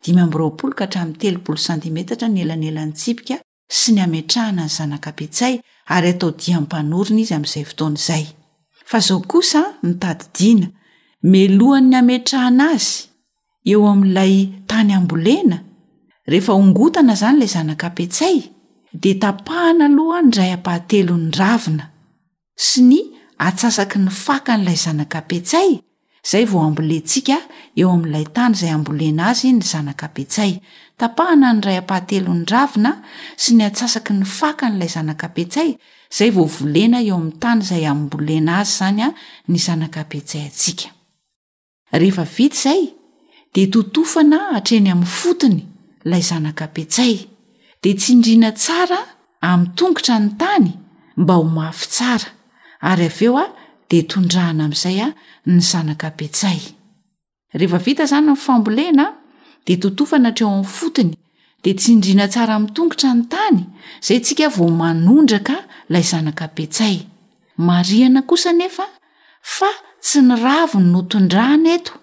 dimyabyrpolo 0.04 0.74
ka 0.78 0.86
hatrami'ny 0.86 1.17
telopolo 1.21 1.58
santimetatra 1.67 2.28
ny 2.34 2.39
elanyelan'ny 2.43 2.93
tsipika 3.00 3.36
sy 3.78 3.89
ny 3.95 4.02
ametrahana 4.08 4.63
ny 4.67 4.71
zanakapetsay 4.78 5.54
ary 5.95 6.10
atao 6.13 6.32
dia 6.39 6.58
npanorina 6.63 7.21
izyam'zay 7.24 7.63
fotoanzay 7.69 8.26
fa 8.91 8.99
zao 8.99 9.19
kosa 9.27 9.62
nytadidiana 9.84 10.67
melohan'ny 11.32 11.95
hametrahana 11.97 12.65
azy 12.75 12.89
eo 13.71 13.82
amin'ilay 13.91 14.34
tany 14.69 14.91
ambolena 14.99 15.58
rehefa 16.32 16.54
ongotana 16.62 17.13
izany 17.17 17.38
ilay 17.39 17.51
zanakapetsay 17.56 18.36
dia 19.01 19.15
tapahana 19.23 19.86
aloha 19.91 20.19
ny 20.27 20.34
ray 20.39 20.51
am-pahatelo 20.58 21.15
ny 21.23 21.32
ravina 21.41 21.86
sy 22.67 22.80
ny 22.89 22.99
atsasaky 23.47 23.97
ny 24.06 24.12
faka 24.25 24.51
n'ilay 24.58 24.80
zanaka 24.86 25.19
petsay 25.30 25.69
izay 26.25 26.43
vao 26.51 26.62
ambolentsika 26.69 27.38
eo 27.80 27.89
amin'ilay 27.95 28.25
tany 28.36 28.54
izay 28.58 28.71
ambolena 28.77 29.21
azy 29.32 29.47
ny 29.56 29.63
zanaka 29.73 30.08
petsay 30.15 30.51
tapahana 30.99 31.47
ny 31.56 31.62
ray 31.65 31.77
am-pahatelon'ny 31.82 32.43
ravina 32.54 32.91
sy 33.41 33.49
ny 33.58 33.63
atsasaky 33.69 34.12
ny 34.19 34.25
faka 34.39 34.65
n'ilay 34.69 34.91
zanakapetsay 34.95 35.69
zay 36.12 36.32
vo 36.36 36.43
volena 36.47 37.00
eo 37.02 37.15
amin'ny 37.17 37.39
tany 37.41 37.62
izay 37.63 37.86
amin'nmbolena 37.88 38.54
azy 38.60 38.71
zany 38.80 39.02
a 39.02 39.08
ny 39.47 39.58
zanakapetsay 39.65 40.43
antsika 40.45 40.89
rehefa 42.02 42.24
vita 42.36 42.52
izay 42.58 42.82
de 43.56 43.63
totofana 43.71 44.39
atreny 44.58 44.88
amin'ny 44.91 45.12
fotony 45.19 45.60
lay 46.12 46.21
zanakapetsay 46.30 47.13
de 47.84 47.91
tsy 48.00 48.10
indrina 48.15 48.50
tsara 48.52 49.00
amn'nytongotra 49.52 50.15
ny 50.26 50.30
tany 50.41 50.67
mba 51.21 51.34
ho 51.39 51.43
mafy 51.58 51.88
tsara 51.95 52.30
ary 52.89 53.06
av 53.13 53.21
eo 53.26 53.36
a 53.38 53.45
de 53.89 54.00
tondrahana 54.12 54.63
amin'izay 54.67 54.97
a 55.08 55.10
ny 55.50 55.62
zanaka 55.71 56.10
petsay 56.19 56.60
rehefa 57.60 57.80
vita 57.86 58.04
zany 58.12 58.28
m'fambolena 58.34 59.06
de 59.65 59.74
totofana 59.84 60.28
hatreo 60.30 60.47
amin'ny 60.52 60.67
fotony 60.80 61.12
dtsy 61.63 61.91
indrina 61.93 62.28
tsara 62.28 62.60
mitongotra 62.60 63.13
ny 63.13 63.24
tany 63.30 63.60
zay 64.06 64.17
ntsika 64.19 64.50
vo 64.50 64.65
manondraka 64.69 65.56
ilay 65.89 66.04
zanakapetsay 66.12 66.97
mariana 67.58 68.21
kosa 68.21 68.52
nefa 68.54 68.86
fa 69.58 69.69
tsy 70.02 70.21
ny 70.26 70.36
ravo 70.43 70.80
n 70.82 70.89
notondrahana 70.93 71.69
eto 71.78 71.93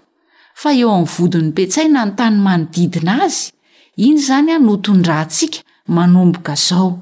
fa 0.55 0.71
eo 0.75 0.93
amin'ny 0.95 1.11
vodin'ny 1.15 1.51
petsaina 1.57 2.07
ny 2.07 2.15
tany 2.19 2.39
manodidina 2.47 3.23
azy 3.27 3.51
iny 4.07 4.19
izany 4.23 4.51
a 4.55 4.59
notondrantsika 4.63 5.65
manomboka 5.97 6.55
zao 6.55 6.93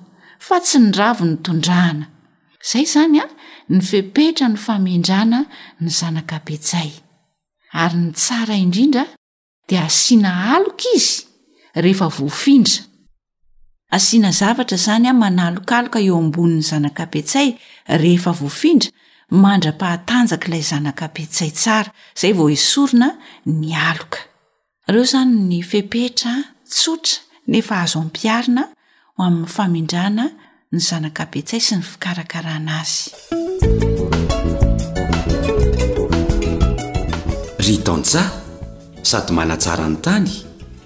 fa 0.40 0.56
tsy 0.64 0.78
ny 0.80 0.90
ravo 0.98 1.24
notondrahana 1.28 2.06
izay 2.64 2.86
zany 2.94 3.20
a 3.24 3.26
ny 3.68 3.80
fepeitra 3.88 4.48
ny 4.48 4.56
famendrana 4.56 5.40
ny 5.80 5.88
zanakapetsay 5.98 6.88
ary 7.82 7.98
ny 8.00 8.10
tsara 8.16 8.56
indrindra 8.64 9.04
di 9.68 9.74
asiana 9.76 10.30
aloka 10.56 10.88
izy 10.96 11.25
rehefa 11.76 12.08
vofindra 12.08 12.82
asiana 13.90 14.30
zavatra 14.32 14.76
izany 14.78 15.06
a 15.08 15.12
manalokaloka 15.12 15.98
eo 16.06 16.16
ambonin'ny 16.24 16.62
zanakapetsay 16.70 17.48
rehefa 18.02 18.32
vofindra 18.40 18.90
mandra-pahatanjaka 19.42 20.46
ilay 20.48 20.64
zanakapitsay 20.72 21.50
tsara 21.58 21.90
izay 22.16 22.32
vao 22.38 22.48
esorina 22.56 23.08
ny 23.60 23.68
aloka 23.90 24.18
ireo 24.88 25.02
izany 25.08 25.32
ny 25.48 25.58
fepeitra 25.70 26.32
tsotra 26.72 27.14
nefa 27.50 27.74
azo 27.84 27.98
ampiarina 28.04 28.62
o 29.18 29.22
amin'ny 29.26 29.46
famindrana 29.56 30.24
ny 30.72 30.78
zanakapetsay 30.88 31.60
sy 31.66 31.72
ny 31.78 31.82
fikarakarana 31.92 32.72
azy 32.82 33.08
ry 37.64 37.76
ton-jah 37.86 38.28
sady 39.10 39.30
manatsarany 39.36 39.98
tany 40.06 40.30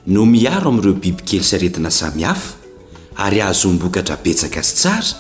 no 0.07 0.25
miaro 0.25 0.71
amin'ireo 0.71 0.95
bibykely 0.97 1.45
saretina 1.45 1.91
samihafa 1.93 2.57
ary 3.25 3.41
ahazombokatra 3.45 4.17
betsaka 4.25 4.63
sy 4.65 4.75
tsara 4.81 5.13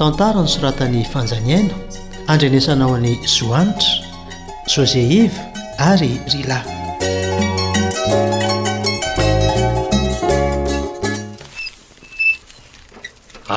tantara 0.00 0.40
ny 0.44 0.48
soratan'ny 0.56 1.04
fanjaniaina 1.12 1.76
andrenesanao 2.32 2.96
an'ny 2.96 3.20
zoanitra 3.28 4.05
so 4.66 4.84
zay 4.84 5.06
evy 5.24 5.30
ary 5.78 6.12
rylay 6.32 6.64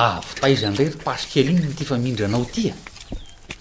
ahfitaizanyiray 0.02 0.88
ry 0.92 0.96
pasikely 1.06 1.50
iny 1.52 1.66
nty 1.72 1.84
famindra 1.90 2.26
anao 2.30 2.44
tia 2.54 2.74
e. 2.74 2.78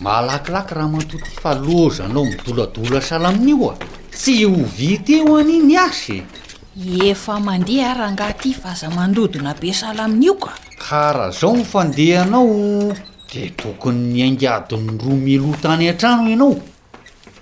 malakilaky 0.05 0.73
raha 0.77 0.87
matoty 0.93 1.25
falozanao 1.43 2.25
midoladola 2.29 3.01
sala 3.01 3.29
amin'io 3.33 3.67
a 3.73 3.75
tsy 4.13 4.33
ho 4.45 4.53
vyteho 4.77 5.33
aniny 5.39 5.75
asy 5.87 6.17
e 6.19 6.97
efa 7.11 7.39
mandeha 7.47 7.91
arangahty 7.95 8.53
fa 8.61 8.71
aza 8.77 8.89
mandodona 8.97 9.53
be 9.61 9.73
sala 9.73 10.03
amin'io 10.05 10.35
ka 10.43 10.51
karaha 10.85 11.31
zao 11.39 11.55
myfandehanao 11.57 12.93
de 13.33 13.41
tokony 13.57 14.01
nyaingadinyroa 14.13 15.17
milotany 15.25 15.89
an-trano 15.89 16.29
ianao 16.29 16.57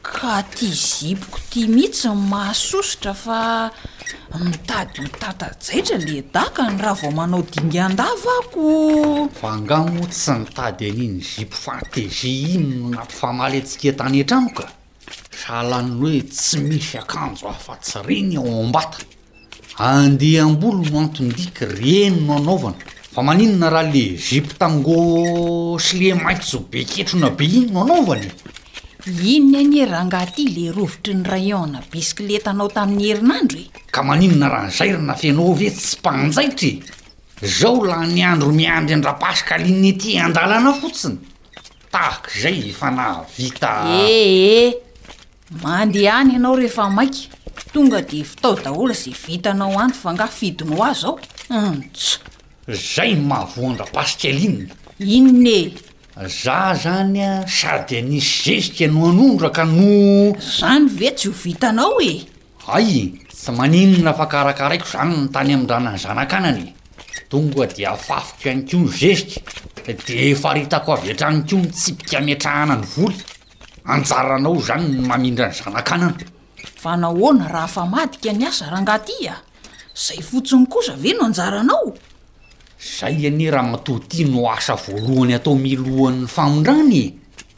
ka 0.07 0.39
ti 0.55 0.71
zipoko 0.71 1.37
ti 1.51 1.67
mihitsy 1.67 2.07
ny 2.07 2.15
mahasosotra 2.31 3.13
fa 3.13 3.39
mitady 4.39 5.01
no 5.03 5.09
tatazaitra 5.19 5.97
le 5.99 6.21
dakany 6.33 6.77
raha 6.79 6.95
vao 7.01 7.11
manao 7.11 7.41
dingyan-davako 7.43 8.65
fa 9.39 9.51
ngamo 9.59 10.07
tsy 10.07 10.31
nitady 10.39 10.83
aniny 10.89 11.19
zipy 11.19 11.55
fatege 11.63 12.29
iny 12.53 12.71
no 12.79 12.87
naty 12.95 13.13
famaly 13.19 13.57
antsika 13.59 13.91
tany 13.99 14.15
etramoka 14.23 14.65
sahalanny 15.41 15.95
hoe 15.99 16.19
tsy 16.23 16.55
misy 16.67 16.95
akanjo 16.99 17.47
hafa 17.51 17.75
tsy 17.83 17.97
reny 18.07 18.31
aoam-bata 18.39 18.97
andeha 19.83 20.41
am-bolo 20.47 20.83
no 20.89 20.97
antondiky 21.03 21.65
reenino 21.79 22.35
anaovana 22.39 22.79
fa 23.13 23.19
maninona 23.23 23.67
raha 23.75 23.91
le 23.93 24.05
zipy 24.15 24.53
tango 24.59 24.95
sy 25.85 25.95
le 25.99 26.07
maitso 26.23 26.59
be 26.71 26.83
ketrona 26.91 27.27
be 27.29 27.43
iny 27.45 27.67
no 27.71 27.81
anaovanye 27.83 28.31
inony 29.09 29.57
any 29.59 29.79
erangahty 29.83 30.47
le 30.53 30.71
rovotry 30.71 31.13
ny 31.15 31.23
rayonna 31.25 31.81
bisikileta 31.91 32.49
anao 32.51 32.67
tamin'ny 32.67 33.07
herinandro 33.11 33.59
e 33.59 33.67
ka 33.91 34.01
maninona 34.03 34.47
raha 34.49 34.67
nzairina 34.67 35.13
fianao 35.21 35.53
ve 35.59 35.69
tsy 35.71 35.97
mpanjaitra 35.99 36.67
e 37.41 37.47
zao 37.59 37.81
lah 37.89 38.03
ny 38.07 38.21
andro 38.23 38.49
miandy 38.51 38.93
andra-pasika 38.93 39.55
alinny 39.55 39.89
eaty 39.91 40.19
andalana 40.25 40.73
fotsiny 40.81 41.17
tahaka 41.91 42.29
zay 42.41 42.57
efa 42.71 42.89
nahvita 42.91 43.69
eheh 44.03 44.75
mandehany 45.63 46.31
ianao 46.35 46.55
rehefa 46.55 46.89
maiky 46.89 47.29
tonga 47.73 48.01
de 48.01 48.23
fitao 48.23 48.55
dahola 48.55 48.93
zay 48.93 49.13
vitanao 49.25 49.79
any 49.79 49.93
fa 49.93 50.13
ngaa 50.13 50.27
fidinao 50.27 50.83
azo 50.83 51.17
ao 51.17 51.19
antso 51.69 52.17
zay 52.95 53.15
mahavoandrapasika 53.15 54.27
alinna 54.29 54.67
inon 54.99 55.47
e 55.47 55.86
za 56.25 56.73
zany 56.75 57.21
a 57.21 57.45
sady 57.47 58.01
nisy 58.03 58.59
zesika 58.61 58.91
no 58.91 59.09
anondra 59.09 59.49
ka 59.49 59.65
no 59.65 60.33
zany 60.57 60.89
ve 60.89 61.11
tsy 61.11 61.27
ho 61.29 61.33
vitanao 61.33 62.01
e 62.01 62.25
ay 62.73 63.11
tsy 63.29 63.51
maninona 63.51 64.13
fankarakaraiko 64.17 64.85
zany 64.91 65.13
no 65.21 65.27
tany 65.33 65.53
amindrana 65.53 65.91
ny 65.93 65.97
zanakananye 65.99 66.73
tonga 67.29 67.65
dia 67.67 67.91
afafoky 67.91 68.49
any 68.49 68.63
ko 68.65 68.77
ny 68.79 68.87
zezika 68.87 69.41
de 70.07 70.35
faritako 70.35 70.93
aviatrany 70.93 71.45
ko 71.45 71.55
nytsipikaametrahana 71.61 72.75
ny 72.81 72.85
voly 72.95 73.17
anjaranao 73.85 74.57
zany 74.61 74.87
ny 74.89 75.05
mamindra 75.07 75.47
ny 75.49 75.53
zanakanana 75.53 76.17
fa 76.81 76.95
nahoana 76.97 77.45
raha 77.53 77.67
fa 77.67 77.85
madika 77.85 78.33
ny 78.33 78.47
asa 78.49 78.65
rangaty 78.73 79.27
a 79.29 79.35
zay 79.93 80.21
fotsiny 80.21 80.65
kosa 80.65 80.93
ve 80.97 81.13
no 81.13 81.25
anjaranao 81.29 81.93
za 82.79 83.09
iane 83.09 83.51
raha 83.51 83.67
matohiti 83.71 84.25
no 84.25 84.49
asa 84.51 84.75
voalohany 84.75 85.33
atao 85.35 85.55
milohan'ny 85.65 86.27
famondrany 86.35 87.13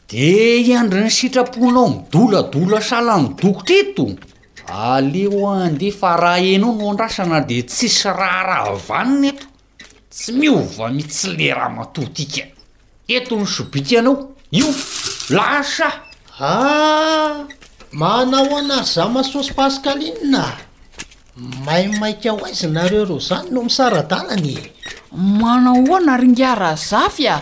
de 0.08 0.30
iandry 0.64 1.02
ny 1.04 1.10
sitraponao 1.18 1.88
midoladola 1.92 2.80
salany 2.88 3.28
dokotra 3.40 3.76
eto 3.84 4.04
aleo 4.84 5.44
andehafa 5.48 6.12
raha 6.22 6.40
enao 6.52 6.72
no 6.78 6.84
andrasana 6.90 7.40
de 7.48 7.56
tsisy 7.68 8.08
raha 8.18 8.40
raha 8.48 8.72
vanina 8.88 9.32
eto 9.36 9.46
tsy 10.12 10.30
miova 10.38 10.86
mitsy 10.96 11.28
le 11.38 11.48
raha 11.56 11.68
matohitika 11.78 12.42
ento 13.14 13.34
ny 13.40 13.46
sobika 13.54 13.98
anao 14.00 14.16
io 14.58 14.68
lasa 15.36 15.88
ah 16.50 17.40
manao 17.98 18.50
anary 18.60 18.84
zah 18.92 19.08
masosy 19.14 19.52
pahsikalinna 19.56 20.69
maimaika 21.66 22.30
ho 22.34 22.38
aizy 22.46 22.68
nareo 22.76 23.04
reo 23.08 23.18
izany 23.24 23.48
no 23.54 23.60
misaradalany 23.66 24.48
e. 24.60 24.64
manao 25.42 25.80
hoana 25.88 26.16
ry 26.20 26.28
ngarazafy 26.34 27.26
ao 27.34 27.40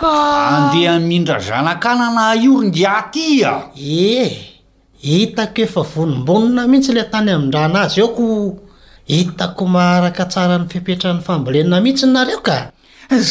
ka 0.00 0.12
andeha 0.56 0.94
mindrazana-kanana 1.10 2.24
io 2.44 2.52
ryngiatya 2.62 3.52
eh 3.78 4.34
hitako 5.06 5.58
efa 5.66 5.82
vonombonina 5.94 6.62
mihitsy 6.70 6.90
ilay 6.92 7.08
tany 7.12 7.30
amin-drana 7.34 7.78
azy 7.86 8.00
ao 8.02 8.10
ko 8.18 8.24
hitako 9.12 9.62
maharaka 9.74 10.24
tsara 10.30 10.56
ny 10.60 10.66
fipetran'ny 10.72 11.22
fambolenina 11.26 11.76
mihitsy 11.84 12.06
nareo 12.14 12.40
ka 12.48 12.58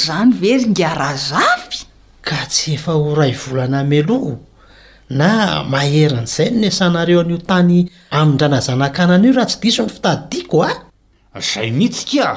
zany 0.06 0.32
ve 0.40 0.52
ryngarazafy 0.64 1.80
ka 2.28 2.38
tsy 2.52 2.76
efa 2.80 2.94
horay 3.04 3.34
volana 3.44 3.84
meloa 3.92 4.36
na 5.14 5.62
maheran'izay 5.64 6.50
no 6.52 6.60
nesanareo 6.62 7.20
anio 7.22 7.38
tany 7.38 7.90
amin-dranazanakana 8.12 9.14
an'io 9.18 9.34
raha 9.38 9.48
tsy 9.50 9.60
diso 9.62 9.84
ny 9.86 9.90
fitaditiako 9.94 10.58
a 10.66 10.68
ah? 10.70 10.76
zay 11.40 11.70
mihitsyka 11.72 12.28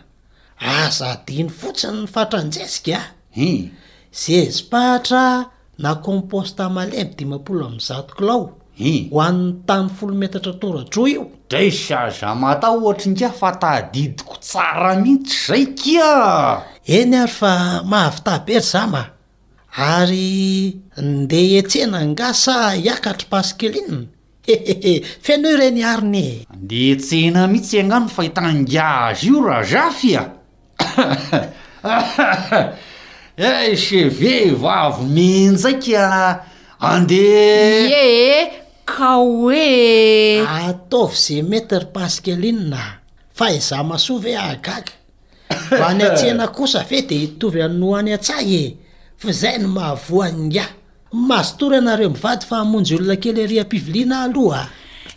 ahza 0.59 1.19
diny 1.27 1.49
fotsiny 1.49 1.99
ny 1.99 2.07
fatranjesika 2.07 2.95
a 2.95 2.99
ah. 3.03 3.11
h 3.35 3.71
zezy 4.11 4.63
pahatra 4.71 5.51
na 5.77 5.95
komposta 5.99 6.69
malemby 6.71 7.15
dimapolo 7.15 7.65
amin'ny 7.67 7.83
zato 7.83 8.15
kilao 8.15 8.55
i 8.79 9.09
ho 9.11 9.19
an'ny 9.21 9.53
tany 9.67 9.89
folo 9.91 10.13
metatra 10.15 10.53
toratroa 10.53 11.09
io 11.11 11.27
dra 11.51 11.67
sa 11.71 12.07
zamatao 12.09 12.77
ohatra 12.79 13.05
inka 13.11 13.29
fatadidiko 13.35 14.35
tsara 14.39 14.95
mihitsy 14.95 15.47
zay 15.47 15.65
kia 15.75 16.11
eny 16.87 17.15
ary 17.19 17.31
fa 17.31 17.83
mahavitabery 17.83 18.59
zahma 18.63 19.18
ary 19.77 20.81
nde 20.97 21.59
etsena 21.61 22.01
ngasa 22.05 22.73
iakatry 22.85 23.27
paskelina 23.31 23.97
ehehe 24.51 24.93
fanaoho 25.25 25.57
reni 25.61 25.83
ariny 25.93 26.15
e 26.17 26.45
ande 26.53 26.77
etsehna 26.93 27.41
mihitsy 27.47 27.77
angano 27.81 28.07
fahitangazy 28.09 29.27
io 29.27 29.39
raha 29.45 29.63
zafy 29.71 30.15
a 30.21 30.29
eh, 33.37 33.69
e 33.71 33.77
seve 33.77 34.31
ivavo 34.49 35.03
minzaikaa 35.05 36.43
ande 36.89 37.23
ee 37.93 38.51
kaoe 38.85 40.47
ataovy 40.65 41.15
ze 41.15 41.41
metra 41.41 41.85
paskelina 41.93 42.97
fa 43.37 43.51
izah 43.53 43.83
masov 43.85 44.25
e 44.25 44.35
agaga 44.35 44.93
fa 45.77 45.93
ny 45.93 46.01
atsena 46.09 46.47
kosa 46.47 46.83
ve 46.89 47.01
de 47.05 47.15
hitovy 47.21 47.61
anoany 47.67 48.13
ats 48.17 48.29
ay 48.39 48.53
e 48.63 48.77
fa 49.19 49.31
zay 49.35 49.57
ny 49.59 49.67
mahavoania 49.67 50.63
mazotory 51.11 51.75
anareo 51.83 52.09
mivady 52.15 52.45
fa 52.47 52.57
amonjy 52.63 52.95
olona 52.95 53.15
kelyariam-piviliana 53.15 54.23
aloha 54.23 54.63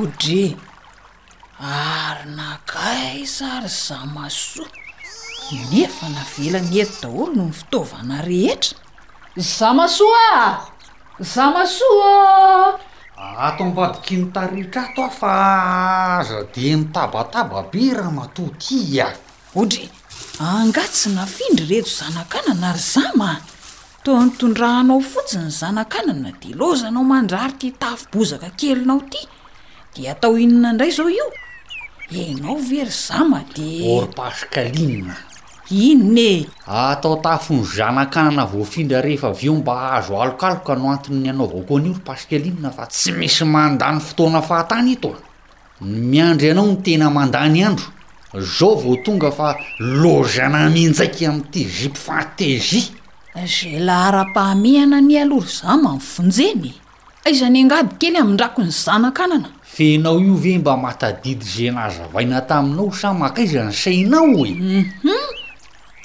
odre 0.00 0.44
ary 1.86 2.26
naga 2.38 2.90
iz 3.22 3.38
ary 3.54 3.68
za 3.70 3.98
masoa 4.14 4.87
inefa 5.52 6.08
navela 6.08 6.60
ny 6.60 6.76
eto 6.82 7.00
daholo 7.08 7.32
noho 7.34 7.48
ny 7.48 7.52
fitaovana 7.56 8.20
rehetra 8.24 8.76
zama 9.36 9.88
soa 9.88 10.68
zamasoa 11.20 12.78
ato 13.46 13.64
ambadiki 13.64 14.16
nytaritra 14.20 14.82
ato 14.88 15.04
a 15.04 15.10
fa 15.10 15.32
azadi 16.20 16.74
nitabataba 16.76 17.62
be 17.72 17.84
raha 17.96 18.10
matoty 18.18 19.00
a 19.00 19.08
ohdre 19.54 19.88
anga 20.44 20.84
tsy 20.84 21.10
nafindry 21.16 21.66
reto 21.70 21.90
zana-kanana 22.00 22.76
ry 22.76 22.82
zamah 22.94 23.40
toa 24.04 24.24
nitondrahanao 24.26 25.00
fotsiny 25.00 25.50
zana-kana 25.60 26.12
na 26.12 26.30
de 26.40 26.52
lozanao 26.58 27.04
mandrary 27.04 27.52
ty 27.60 27.68
tafibozaka 27.72 28.50
kelinao 28.52 29.00
ty 29.12 29.22
de 29.96 30.10
atao 30.12 30.36
inona 30.38 30.70
indray 30.76 30.90
zao 30.92 31.08
io 31.08 31.26
einao 32.12 32.56
very 32.60 32.90
zama 32.92 33.40
de 33.56 33.68
orpaskalinna 33.98 35.16
inone 35.70 36.46
atao 36.66 37.16
tafo 37.16 37.54
ny 37.54 37.62
zana-kanana 37.64 38.44
voafindra 38.44 39.00
rehefa 39.00 39.28
avyeo 39.28 39.54
mba 39.54 39.92
ahzo 39.92 40.22
alokaloka 40.22 40.74
no 40.74 40.90
anton 40.90 41.20
ny 41.20 41.30
anao 41.30 41.46
vao 41.46 41.62
koa 41.62 41.80
nyio 41.80 41.94
ropasikel 41.94 42.46
imina 42.46 42.70
fa 42.70 42.86
tsy 42.86 43.12
misy 43.12 43.44
mandany 43.44 44.00
fotoana 44.00 44.42
fahatany 44.42 44.92
itoa 44.92 45.18
miandry 45.80 46.48
ianao 46.48 46.66
ny 46.66 46.76
tena 46.82 47.10
mandany 47.10 47.64
andro 47.66 47.84
zao 48.58 48.74
vo 48.76 48.96
tonga 49.04 49.30
fa 49.30 49.54
lozana 49.80 50.70
minjaiky 50.70 51.26
ami''ty 51.26 51.64
zipifatezia 51.68 52.82
ze 53.44 53.78
la 53.78 54.06
ara-pahamiana 54.08 54.96
any 54.98 55.18
aloro 55.18 55.46
zao 55.46 55.76
ma 55.76 55.92
nifonjeny 55.94 56.74
aizany 57.26 57.62
angady 57.62 57.94
kely 57.98 58.16
am'nydrako 58.16 58.62
ny 58.62 58.70
zana-kanana 58.72 59.52
fenao 59.62 60.16
io 60.20 60.34
ve 60.34 60.58
mba 60.58 60.76
matadidy 60.76 61.44
ze 61.44 61.70
naza 61.70 62.08
vaina 62.12 62.40
taminao 62.40 62.92
sa 62.92 63.12
makaiza 63.12 63.64
ny 63.68 63.72
sainao 63.72 64.24
euu 64.32 64.56
mhm. 64.56 65.27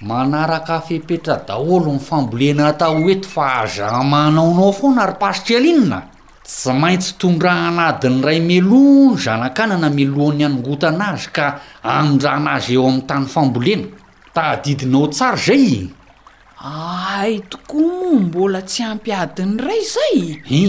manaraka 0.03 0.75
afepetra 0.83 1.39
daholo 1.47 1.95
n 1.95 1.99
fambolena 1.99 2.67
atao 2.67 2.95
oety 2.99 3.27
fa 3.33 3.63
azahmanaonao 3.63 4.73
foana 4.75 5.03
ary 5.03 5.15
pasitrialinina 5.21 5.99
tsy 6.43 6.71
maintsy 6.81 7.15
tondrahana 7.17 7.85
adiny 7.95 8.21
ray 8.21 8.39
meloha 8.39 9.15
ny 9.15 9.17
zanakanana 9.23 9.89
melohan'ny 9.97 10.43
anongotana 10.45 11.05
azy 11.15 11.27
ka 11.35 11.45
amindranazy 11.83 12.73
eo 12.75 12.83
amin'ny 12.87 13.07
tany 13.09 13.25
fambolena 13.33 13.85
tadidinao 14.35 15.07
tsara 15.13 15.39
zay 15.45 15.65
ahay 16.59 17.39
tokoaaa 17.49 18.19
mbola 18.27 18.61
tsy 18.61 18.83
ampiadiny 18.83 19.55
iray 19.61 19.83
zay 19.95 20.17
hi 20.51 20.61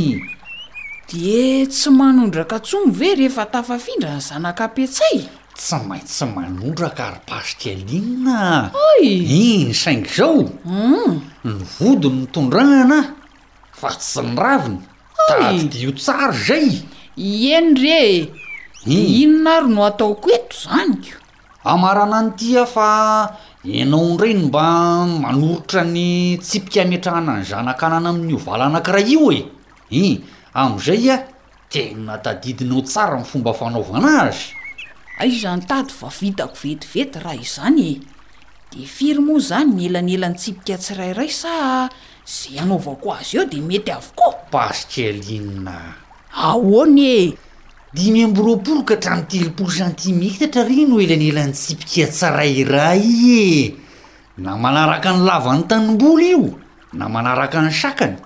di 1.08 1.66
tsy 1.66 1.90
manondraka 1.90 2.60
tsomy 2.62 2.90
ve 2.98 3.08
rehefa 3.18 3.44
tafafindra 3.50 4.14
ny 4.14 4.20
zanaka 4.22 4.64
ampitsay 4.70 5.26
tsy 5.54 5.76
maintsy 5.86 6.26
manondra 6.34 6.90
ka 6.90 7.12
rypasytyalinna 7.14 8.74
o 8.74 8.86
in 9.06 9.20
mm. 9.22 9.66
ny 9.70 9.74
saingy 9.74 10.10
zaou 10.10 10.42
nyvodiny 11.46 12.18
nytondranana 12.26 12.98
ah 13.00 13.06
fa 13.78 13.88
tsy 13.94 14.22
nyraviny 14.30 14.80
tady 15.28 15.78
io 15.86 15.92
tsara 15.94 16.32
zay 16.46 16.66
endr 17.58 17.84
ee 17.86 18.16
i 18.90 18.96
inona 19.22 19.56
ary 19.60 19.68
no 19.70 19.84
atao 19.86 20.14
ko 20.18 20.28
eto 20.34 20.56
zanyko 20.68 21.18
amarana 21.64 22.16
an' 22.18 22.34
tya 22.36 22.66
fa 22.66 22.88
enao 23.62 24.10
n 24.12 24.18
reny 24.18 24.40
mba 24.50 24.66
manoritra 25.06 25.84
ny 25.86 26.36
tsipika 26.42 26.82
ametrahana 26.82 27.32
ny 27.38 27.44
zanakanana 27.46 28.08
amin'nyio 28.10 28.38
valanankiray 28.42 29.06
io 29.14 29.30
e 29.32 29.40
in 29.94 30.18
am'izay 30.54 31.06
a 31.14 31.16
tena 31.70 32.18
tadidinao 32.24 32.82
tsara 32.82 33.16
myfomba 33.22 33.52
fanaovana 33.54 34.10
azy 34.26 34.63
aizany 35.16 35.62
tady 35.66 35.92
fa 35.92 36.08
vitako 36.20 36.54
vetivety 36.64 37.18
raha 37.22 37.34
izany 37.40 37.86
e 37.92 38.00
de 38.72 38.84
firy 38.86 39.20
moa 39.20 39.38
zany 39.40 39.74
ny 39.74 39.86
elany 39.86 40.14
elan'ny 40.14 40.36
tsipika 40.38 40.74
atsirayray 40.74 41.28
sa 41.30 41.88
zay 42.34 42.54
anaovako 42.62 43.08
azy 43.18 43.36
eho 43.36 43.44
de 43.52 43.60
mety 43.68 43.90
avokoa 43.92 44.32
pasitrialinna 44.52 45.78
ahoany 46.32 46.98
e 47.14 47.34
dimy 47.94 48.24
amboroapolo 48.24 48.82
ka 48.88 48.94
htramtelopolo 48.96 49.70
centimetatra 49.80 50.62
reny 50.68 50.84
no 50.88 50.96
elany 51.04 51.28
elan'ny 51.30 51.52
tsipikaatsirayray 51.52 53.04
e 53.38 53.74
na 54.42 54.56
manaraka 54.56 55.12
ny 55.12 55.18
lava 55.28 55.52
ny 55.56 55.62
tanimboly 55.70 56.26
io 56.34 56.58
na 56.92 57.08
manaraka 57.08 57.62
ny 57.62 57.70
sakany 57.70 58.16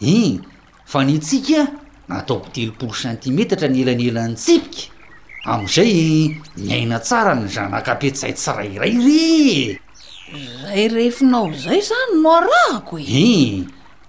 i 0.00 0.12
eh, 0.14 0.40
fa 0.84 1.04
nytsika 1.06 1.60
nataoko 2.08 2.48
telopolo 2.50 2.92
centimetatra 3.02 3.68
ny 3.70 3.78
elany 3.82 4.04
elany 4.10 4.34
tsipika 4.34 4.94
am'izay 5.46 6.34
miaina 6.58 6.98
tsara 6.98 7.34
ny 7.38 7.46
zanakapitsay 7.46 8.34
tsiray 8.34 8.74
ray 8.82 8.94
re 8.98 9.78
zay 10.66 10.84
rehefina 10.90 11.46
olo 11.46 11.54
zay 11.54 11.78
zany 11.78 12.14
no 12.20 12.28
arahako 12.42 12.98
e 12.98 13.06
i 13.06 13.26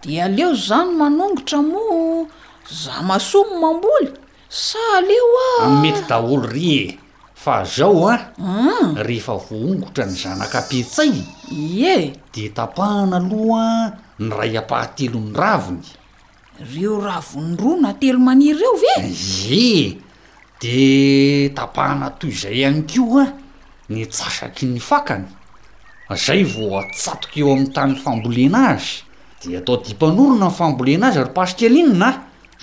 de 0.01 0.17
aleo 0.17 0.51
zany 0.57 0.89
manongotra 0.97 1.61
moa 1.61 2.25
zao 2.65 3.03
masomy 3.05 3.53
mamboly 3.61 4.09
sa 4.49 4.81
aleo 4.97 5.29
a 5.61 5.65
mety 5.81 6.01
daholo 6.09 6.49
ry 6.49 6.73
e 6.89 6.97
fa 7.37 7.61
zao 7.63 8.09
aum 8.09 8.25
mm. 8.41 8.97
rehefa 9.07 9.37
vohongotra 9.37 10.09
ny 10.09 10.15
zanakapitsay 10.17 11.13
ye 11.53 11.97
de 12.33 12.49
tapahana 12.49 13.21
aloha 13.21 13.93
ny 14.17 14.29
ray 14.33 14.57
apahatelo 14.57 15.21
ny 15.21 15.31
ravony 15.37 15.85
reo 16.73 16.97
ravony 16.97 17.53
roa 17.61 17.77
na 17.81 17.91
telo 17.93 18.17
maniry 18.25 18.57
reo 18.57 18.73
ve 18.73 18.93
zye 19.13 20.06
de 20.61 21.49
tapahana 21.55 22.09
toy 22.19 22.29
izay 22.29 22.63
hany 22.65 22.81
keo 22.89 23.19
a 23.21 23.25
ny 23.89 24.05
tsasaky 24.09 24.65
ny 24.65 24.79
fakany 24.81 25.27
zay 26.25 26.43
vao 26.43 26.71
atsatoka 26.81 27.37
eo 27.41 27.49
amin'ny 27.53 27.73
tany 27.75 27.93
fambolena 28.03 28.59
azy 28.73 29.01
de 29.43 29.57
atao 29.57 29.77
dimpanorona 29.85 30.47
ny 30.49 30.51
fambolena 30.57 31.05
azy 31.09 31.19
ary 31.19 31.31
pasikelinina 31.37 32.09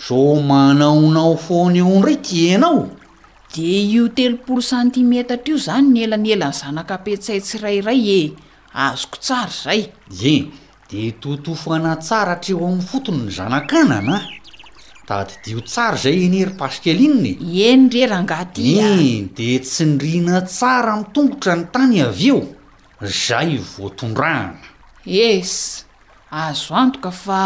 zao 0.06 0.34
manaonao 0.48 1.36
fony 1.46 1.78
eo 1.78 1.98
ndray 1.98 2.16
tienao 2.18 2.90
de 3.52 3.62
io 3.94 4.08
teloporo 4.08 4.60
centimetretra 4.62 5.52
io 5.54 5.58
zany 5.66 5.86
ny 5.92 6.02
elany 6.04 6.30
ela 6.32 6.48
ny 6.50 6.52
zanaka 6.52 6.94
apetsaytsirairay 6.94 8.10
e 8.18 8.34
azoko 8.72 9.16
tsary 9.22 9.46
zay 9.62 9.86
e 10.10 10.34
de 10.90 11.10
totofo 11.22 11.72
anatsaraatra 11.78 12.50
eo 12.52 12.58
amin'ny 12.66 12.82
fotony 12.90 13.22
ny 13.26 13.30
zana-kanana 13.38 14.16
tady 15.06 15.34
diio 15.44 15.60
tsara 15.60 15.96
zay 15.96 16.24
enerypasike 16.26 16.92
linny 16.96 17.36
en 17.70 17.88
rerangaty 17.92 18.62
ia 18.74 18.90
de 19.36 19.58
tsinriina 19.60 20.40
tsara 20.42 20.96
mitongotra 20.96 21.54
ny 21.56 21.64
tany 21.72 21.98
avy 22.08 22.28
eo 22.32 22.40
zay 23.26 23.50
voatondrahana 23.74 24.56
es 25.30 25.52
azo 26.44 26.74
antoka 26.82 27.10
fa 27.24 27.40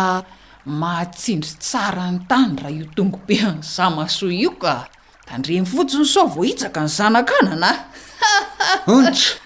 mahatsindry 0.80 1.52
tsara 1.62 2.04
ny 2.12 2.18
tany 2.30 2.54
raha 2.62 2.72
io 2.78 2.86
tongobe 2.96 3.36
any 3.48 3.62
zamasoa 3.74 4.32
io 4.44 4.50
ka 4.62 4.74
tandremy 5.28 5.66
fotsiny 5.72 6.04
sao 6.12 6.26
voa 6.30 6.46
hitsaka 6.46 6.80
ny 6.86 6.90
zana-kanana 6.98 7.70
y 8.86 9.02
ntso 9.02 9.36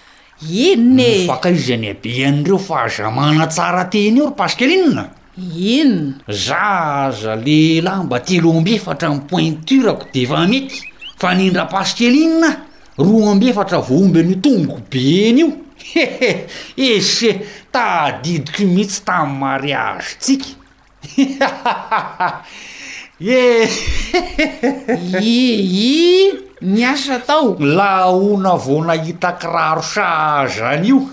ennefanka 0.73 1.49
iza 1.49 1.75
ny 1.81 1.87
abe 1.93 2.09
ian'reo 2.21 2.57
fa 2.67 2.75
azamana 2.85 3.47
tsara 3.49 3.83
te 3.91 3.99
enyerypaskelinna 4.09 5.03
inona 5.37 6.13
zaza 6.29 7.35
lelahy 7.35 8.03
mba 8.05 8.19
telo 8.19 8.51
ambefatra 8.51 9.07
amy 9.09 9.21
pointurako 9.27 10.05
deva 10.13 10.45
meky 10.47 10.81
fa 11.17 11.33
nindra-pasikel 11.35 12.15
inina 12.15 12.65
roa 12.97 13.31
ambefatra 13.31 13.79
voomby 13.79 14.23
nyo 14.23 14.35
tongoko 14.35 14.81
beny 14.91 15.39
io 15.39 15.51
hee 15.93 16.45
eseh 16.97 17.39
tadidiko 17.71 18.63
mihitsy 18.69 19.01
tam'y 19.05 19.39
mariagetsika 19.39 20.47
eh 23.19 23.69
i 25.01 25.03
i 25.25 25.87
niasa 26.61 27.19
tao 27.25 27.57
laona 27.59 28.55
vo 28.55 28.81
nahita 28.85 29.31
kiraro 29.33 29.81
saza 29.81 30.69
anyio 30.69 31.07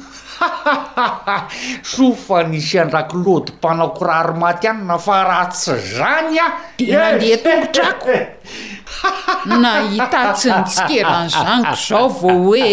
so 1.90 2.12
fa 2.24 2.42
nisy 2.42 2.78
andraki 2.82 3.16
loty 3.24 3.52
mpanao 3.52 3.90
koraromaty 3.96 4.68
anina 4.70 4.96
fa 5.06 5.16
ratsy 5.28 5.74
zany 5.96 6.38
a 6.44 6.46
d 6.76 6.80
mandeha 6.96 7.36
toritrako 7.44 8.12
nahitatsy 9.60 10.48
nytsika 10.50 11.08
raanyzaniko 11.08 11.74
zao 11.86 12.08
vao 12.20 12.38
hoe 12.44 12.72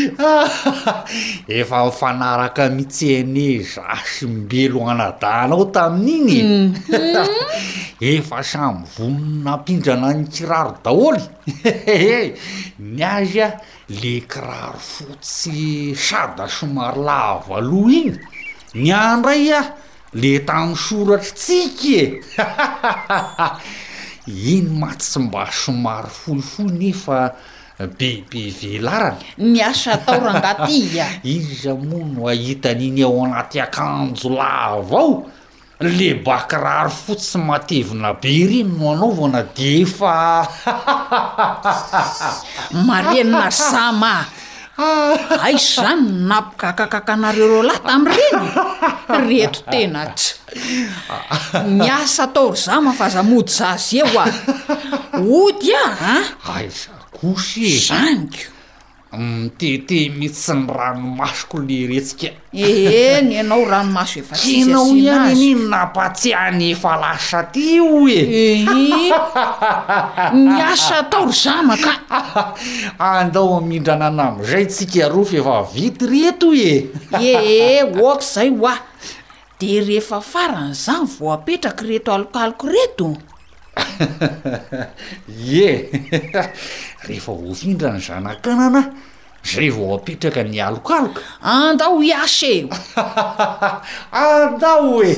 efa 1.60 1.78
mifanaraka 1.84 2.64
mitsyane 2.76 3.48
zasy 3.72 4.26
mbelo 4.26 4.78
anadanao 4.92 5.64
tamin'igny 5.74 6.38
e 6.40 6.44
mhm. 6.46 8.00
efa 8.12 8.38
samy 8.52 8.82
vonona 8.96 9.52
mpindrana 9.58 10.08
nny 10.14 10.26
kiraro 10.34 10.72
daholy 10.84 11.22
ehe 11.86 12.34
niazy 12.78 13.40
a 13.46 13.48
le 14.00 14.14
kiraro 14.30 14.78
fotsy 14.92 15.94
sada 16.08 16.48
somary 16.54 17.00
lava 17.08 17.56
aloha 17.62 17.92
iny 18.00 18.18
niandray 18.82 19.46
a 19.60 19.62
le 20.20 20.32
tanysoratry 20.48 21.32
tsika 21.40 21.90
e 22.48 23.83
iny 24.26 24.68
ma 24.80 24.94
tsy 24.96 25.20
mba 25.20 25.48
somary 25.52 26.08
foifoy 26.08 26.72
nefa 26.80 27.34
be 27.98 28.24
be 28.30 28.48
velarana 28.56 29.20
niasa 29.38 30.00
ataorangaty 30.00 30.80
ia 30.96 31.20
iy 31.22 31.44
zamoa 31.60 32.04
no 32.08 32.28
ahitan'iny 32.32 33.04
ao 33.04 33.24
anaty 33.24 33.60
akanjo 33.60 34.28
lahy 34.32 34.62
avao 34.80 35.28
le 35.80 36.08
bakirary 36.24 36.90
fo 36.90 37.12
tsy 37.14 37.38
matevina 37.38 38.14
be 38.20 38.32
reny 38.48 38.64
no 38.78 38.92
anaovana 38.94 39.42
di 39.54 39.82
efa 39.82 40.12
marienina 42.86 43.50
sama 43.50 44.24
aizo 45.46 45.82
zany 45.82 46.02
napogakakaka 46.28 47.12
anareo 47.16 47.46
reo 47.50 47.62
lahy 47.68 47.80
tamin'ireny 47.86 49.26
reto 49.30 49.60
tenatsa 49.72 50.32
miasa 51.76 52.24
atao 52.26 52.48
ry 52.52 52.58
zah 52.66 52.80
mafazamody 52.86 53.50
zazy 53.58 53.98
e 54.02 54.02
oa 54.18 54.24
ody 55.42 55.70
a 55.82 55.84
aakosy 56.48 57.62
e. 57.70 57.78
zanyko 57.86 58.53
mitete 59.18 60.08
mihitsy 60.10 60.52
ny 60.54 60.66
ranomasoko 60.68 61.58
le 61.62 61.78
retsika 61.88 62.28
eenyanao 62.52 63.60
eh, 63.62 63.68
ranomaso 63.68 64.18
efa 64.20 64.34
nao 64.66 64.88
iany 64.90 65.34
niny 65.34 65.66
napatsiany 65.70 66.70
efa 66.74 66.96
lasa 67.00 67.38
aty 67.46 67.80
o 67.80 68.08
e 68.08 68.64
niasa 70.34 70.98
eh? 70.98 71.02
atao 71.06 71.26
ry 71.26 71.32
zamaka 71.34 71.92
andao 73.02 73.56
amindrananamozay 73.58 74.66
tsika 74.66 75.08
rofy 75.08 75.38
efa 75.42 75.62
vity 75.74 76.04
reto 76.06 76.54
e 76.54 76.74
ee 77.20 77.82
eh, 77.82 77.84
oak 78.02 78.22
zay 78.22 78.50
hoa 78.50 78.78
de 79.60 79.80
rehefa 79.80 80.20
faran' 80.20 80.70
izany 80.74 81.06
vo 81.18 81.32
apetraky 81.32 81.86
reto 81.86 82.14
alokaloko 82.14 82.66
reto 82.68 83.08
ye 85.46 85.90
rehefa 87.08 87.32
voafindra 87.38 87.90
ny 87.96 88.00
zanakananay 88.00 88.86
zay 89.50 89.68
vao 89.70 89.90
ampitraka 89.98 90.42
ny 90.42 90.58
alokaloka 90.58 91.20
andao 91.40 92.02
iasa 92.02 92.46
io 92.46 92.68
e! 92.68 92.68
andao 94.24 94.96
oe 94.96 95.12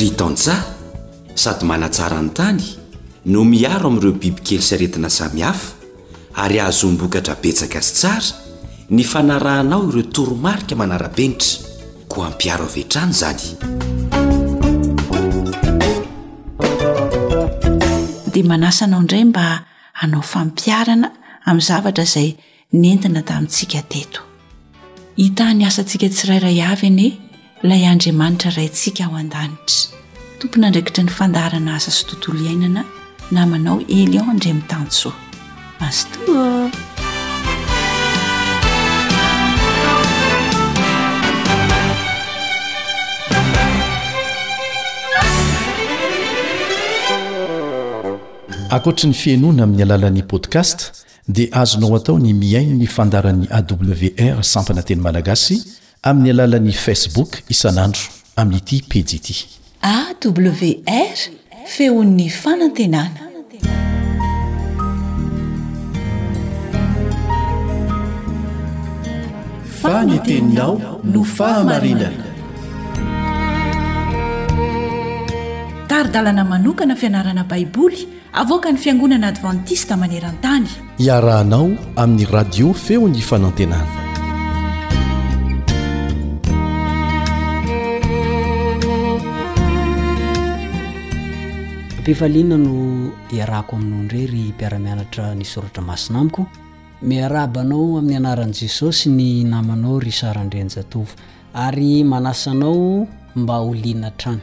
rytonja 0.00 0.54
sady 1.34 1.64
manatsarany 1.68 2.30
tany 2.36 2.60
no 3.32 3.42
miharo 3.52 3.86
ami'ireo 3.90 4.12
bibi 4.22 4.40
kely 4.46 4.62
saretina 4.68 5.10
samihafa 5.18 5.66
ary 6.42 6.56
ahazombokatra 6.64 7.34
betsaka 7.42 7.80
zy 7.86 7.92
tsara 8.00 8.30
ny 8.96 9.02
fanarahanao 9.12 9.80
ireo 9.90 10.04
toromarika 10.16 10.74
manarabenitra 10.80 11.50
ko 12.10 12.16
ampiara 12.28 12.62
ao 12.66 12.70
vehn-trany 12.74 13.12
zany 13.20 13.44
dia 18.32 18.44
manasanao 18.52 19.00
indray 19.02 19.24
mba 19.30 19.46
hanao 20.00 20.22
fampiarana 20.32 21.08
amin'ny 21.48 21.66
zavatra 21.70 22.02
izay 22.08 22.28
nentina 22.82 23.20
tamintsika 23.28 23.80
teto 23.92 24.20
hitany 25.22 25.62
asantsika 25.70 26.06
tsirayray 26.14 26.60
avy 26.72 26.86
anie 26.92 27.10
ilay 27.64 27.82
andriamanitra 27.92 28.50
rayntsika 28.58 29.02
aho 29.06 29.14
an-danitra 29.22 29.80
tompony 30.38 30.64
andraikitry 30.68 31.02
ny 31.08 31.12
fandarana 31.18 31.70
asa 31.78 31.90
sy 31.96 32.02
tontolo 32.10 32.38
iainana 32.46 32.82
namanao 33.30 33.80
ilyo 33.80 34.22
andr 34.30 34.54
mitanosoa 34.54 35.12
asto 35.80 36.18
akoatra 48.70 49.08
ny 49.08 49.12
fiainoana 49.14 49.62
amin'ny 49.62 49.82
alalan'ni 49.82 50.22
podcast 50.22 50.78
dia 51.28 51.52
azonao 51.52 51.96
atao 51.96 52.18
ny 52.18 52.32
miain 52.34 52.78
ny 52.78 52.86
fandaran'y 52.86 53.46
awr 53.58 54.44
sampana 54.44 54.82
teny 54.82 55.00
malagasy 55.00 55.56
amin'ny 56.02 56.30
alalan'ni 56.30 56.72
facebook 56.72 57.42
isanandro 57.48 58.02
amin'n'ity 58.36 58.76
pejy 58.90 59.16
ity 59.16 59.34
awr 59.94 61.42
feon'ny 61.66 62.30
fanantenana 62.30 63.22
faniteninao 69.82 71.00
no 71.04 71.24
fahamarinana 71.24 72.24
taridalana 75.90 76.44
manokana 76.46 76.96
fianarana 76.96 77.44
baiboly 77.44 78.08
avoka 78.32 78.72
ny 78.72 78.78
fiangonana 78.78 79.26
advantista 79.34 79.96
maneran-tany 79.98 80.70
iarahanao 81.02 81.68
amin'ny 81.96 82.26
radio 82.30 82.72
feon'ny 82.86 83.22
fanantenana 83.30 84.05
mpifaliana 92.06 92.56
no 92.58 92.74
hiarako 93.34 93.76
amin'ondre 93.76 94.20
ry 94.32 94.42
mpiaramianatra 94.54 95.24
ny 95.38 95.42
soratra 95.52 95.82
masina 95.90 96.16
amiko 96.22 96.42
miarabanao 97.08 97.86
amin'ny 97.98 98.16
anaran' 98.20 98.54
jesosy 98.60 99.08
ny 99.18 99.26
namanao 99.52 99.94
ry 100.04 100.12
sarandrenjatova 100.20 101.14
ary 101.66 101.92
manasanao 102.12 103.08
mba 103.40 103.54
hholiana 103.64 104.10
trany 104.20 104.38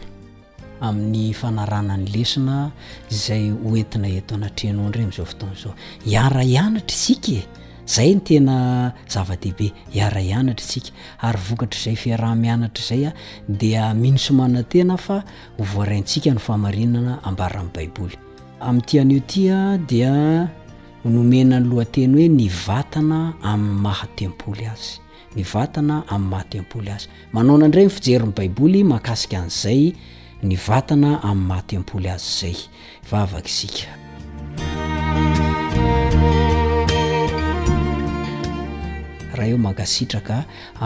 amin'ny 0.87 1.23
fanarana 1.39 1.93
ny 2.01 2.05
lesina 2.13 2.55
zay 3.21 3.45
hoentina 3.63 4.07
eto 4.17 4.31
anatreanyho 4.37 4.83
indrey 4.85 5.03
ami'izao 5.05 5.25
fotoana 5.31 5.55
zao 5.61 5.73
hiaraianatra 6.09 6.91
isika 6.97 7.31
e! 7.31 7.41
zay 7.87 8.13
ny 8.15 8.21
tena 8.23 8.93
zava-dehibe 9.11 9.71
iara 9.95 10.21
ianatra 10.21 10.65
sika 10.65 10.91
ary 11.21 11.39
vokatra 11.49 11.79
zay 11.83 11.95
fiarahmianatra 11.95 12.83
zaya 12.87 13.13
dia 13.47 13.93
minosomana 13.93 14.63
tena 14.63 14.97
fa 14.97 15.23
hovoaraintsika 15.59 16.31
ny 16.33 16.39
famarinana 16.39 17.19
ambaran'y 17.23 17.71
baiboly 17.75 18.17
amin'tianio 18.61 19.19
tia 19.27 19.77
dia 19.87 20.49
nomena 21.05 21.59
ny 21.59 21.67
lohanteny 21.67 22.15
hoe 22.15 22.27
ny 22.29 22.47
vatana 22.67 23.33
ami'ny 23.43 23.79
mahatempoly 23.83 24.65
azy 24.71 24.99
ny 25.35 25.43
vatana 25.43 26.03
amin'nymahatempoly 26.07 26.89
azy 26.95 27.07
manao 27.33 27.57
naindray 27.57 27.85
nyfijerony 27.85 28.31
baiboly 28.37 28.83
makasika 28.83 29.43
an'izay 29.43 29.91
ny 30.43 30.55
vatana 30.67 31.19
ami'ny 31.23 31.47
mahatempoly 31.47 32.09
azy 32.15 32.39
zay 32.39 32.55
vavaka 33.11 33.49
sika 33.49 33.91
raha 39.35 39.49
eo 39.51 39.57
mahakasitraka 39.63 40.37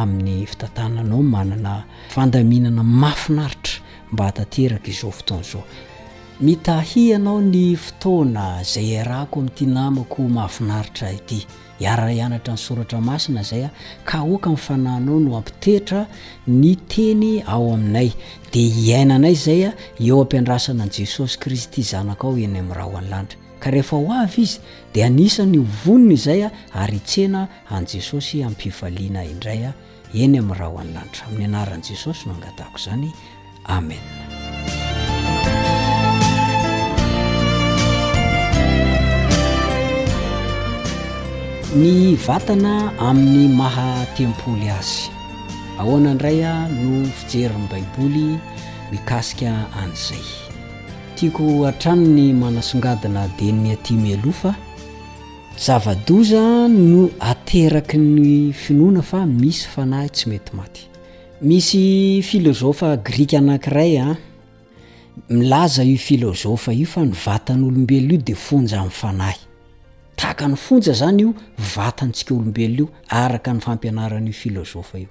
amin'ny 0.01 0.45
fitantananao 0.51 1.21
manana 1.35 1.73
fandaminana 2.13 2.83
mafinaritra 3.01 3.75
mba 4.11 4.23
atanteraka 4.31 4.87
izao 4.93 5.11
fotoan' 5.11 5.43
zao 5.51 5.63
mit 6.45 6.69
ahi 6.69 7.05
anao 7.17 7.41
ny 7.53 7.61
fotoana 7.83 8.45
zay 8.73 8.89
arahko 9.01 9.35
amin'ity 9.39 9.65
namako 9.77 10.19
mahafinaritra 10.35 11.07
ity 11.17 11.39
iara 11.83 12.07
ianatra 12.17 12.53
ny 12.53 12.57
soratra 12.65 12.99
masina 13.09 13.41
zaya 13.49 13.69
ka 14.09 14.17
oka 14.33 14.49
minfananao 14.53 15.17
no 15.25 15.31
ampitehtra 15.39 16.01
ny 16.61 16.71
teny 16.91 17.29
ao 17.53 17.65
aminay 17.75 18.09
de 18.53 18.59
hiainanay 18.75 19.35
zaya 19.45 19.69
eo 20.05 20.17
ampiandrasana 20.23 20.81
any 20.85 20.91
jesosy 20.97 21.35
kristy 21.43 21.81
zanak 21.91 22.21
ao 22.25 22.33
eny 22.45 22.59
amin'yraha 22.63 22.85
ho 22.91 22.97
anylanidra 23.01 23.46
rehefa 23.71 23.95
ho 23.97 24.11
avy 24.13 24.41
izy 24.41 24.59
dia 24.93 25.05
anisany 25.05 25.59
vonina 25.83 26.13
izay 26.13 26.41
a 26.47 26.51
ary 26.73 26.99
tsena 26.99 27.47
any 27.69 27.85
jesosy 27.85 28.43
ampivaliana 28.43 29.23
indray 29.27 29.61
a 29.67 29.71
eny 30.13 30.37
amin'ny 30.39 30.55
raha 30.59 30.71
ho 30.73 30.77
aninanidra 30.79 31.25
amin'ny 31.27 31.45
anaran'i 31.47 31.83
jesosy 31.89 32.23
no 32.27 32.33
angatako 32.35 32.77
izany 32.77 33.11
amen 33.65 34.03
ny 41.77 42.15
vatana 42.25 42.73
amin'ny 43.09 43.45
maha 43.59 43.87
tempoly 44.17 44.69
azy 44.79 45.11
ahoana 45.79 46.09
indray 46.15 46.39
a 46.43 46.53
no 46.83 46.93
fijeriny 47.19 47.67
baiboly 47.71 48.27
mikasika 48.91 49.49
an'izay 49.83 50.46
tiko 51.17 51.65
atraminy 51.65 52.25
manasongadina 52.33 53.23
de 53.39 53.49
nny 53.51 53.71
ati 53.73 53.93
myalofa 53.97 54.51
zavadoza 55.65 56.67
no 56.67 57.09
ateraky 57.29 57.97
ny 57.97 58.53
finona 58.53 59.01
fa 59.01 59.21
misy 59.25 59.63
fanahy 59.73 60.09
tsy 60.15 60.25
mety 60.29 60.51
maty 60.59 60.83
misy 61.47 62.21
filôzofa 62.27 62.89
grika 63.07 63.37
anakiray 63.41 63.93
a 63.97 64.07
ah. 64.11 64.15
milaza 65.29 65.83
i 65.83 65.95
filôzofa 65.97 66.71
io 66.81 66.85
fa 66.93 67.01
nyvatany 67.09 67.61
olombelona 67.67 68.13
io 68.13 68.21
de 68.27 68.35
fonja 68.45 68.77
i'yfanahy 68.85 69.39
taaka 70.19 70.47
ny 70.51 70.55
fonja 70.55 70.93
zany 71.01 71.19
io 71.23 71.33
vatantsika 71.75 72.31
olombelona 72.35 72.77
io 72.79 72.87
araka 73.19 73.51
ny 73.53 73.59
fampianaran'i 73.65 74.33
filozofa 74.41 74.99
io 75.03 75.07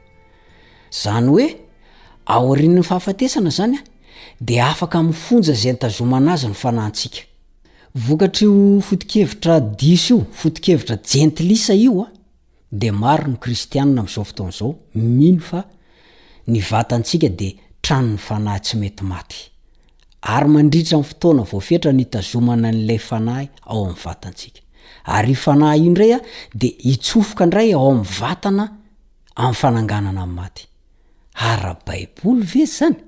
zany 1.02 1.26
hoe 1.32 1.46
aoriny'ny 2.26 2.82
fahafatesana 2.88 3.50
zany 3.58 3.74
ah, 3.80 3.84
de 4.38 4.60
afaka 4.62 5.02
mifonja 5.02 5.52
zay 5.54 5.72
nytazomana 5.72 6.32
azy 6.32 6.48
ny 6.48 6.54
fanahyntsika 6.54 7.22
vokatraio 7.94 8.80
fotikevitra 8.80 9.60
diso 9.60 10.14
io 10.14 10.26
fotikevitra 10.32 10.96
jentlisa 11.12 11.74
io 11.74 12.00
a 12.02 12.06
de 12.72 12.90
maro 12.92 13.26
no 13.30 13.36
kristiana 13.36 14.00
am'zao 14.00 14.24
fotoanazao 14.24 14.74
ino 14.96 15.40
fa 15.40 15.64
ny 16.46 16.60
vtansika 16.62 17.28
deanony 17.28 18.18
nahytymety 18.44 19.04
mayya 19.04 19.42
oaayi 25.46 25.88
ndraya 25.88 26.20
de 26.54 26.66
itsofoka 26.68 27.46
ndray 27.46 27.72
ao 27.74 27.90
am'ny 27.90 28.04
vatana 28.20 28.72
am'nyfananganana 29.36 30.22
amy 30.22 30.34
maty 30.34 30.62
ara 31.34 31.76
baiboly 31.86 32.42
vesy 32.42 32.78
zany 32.78 33.05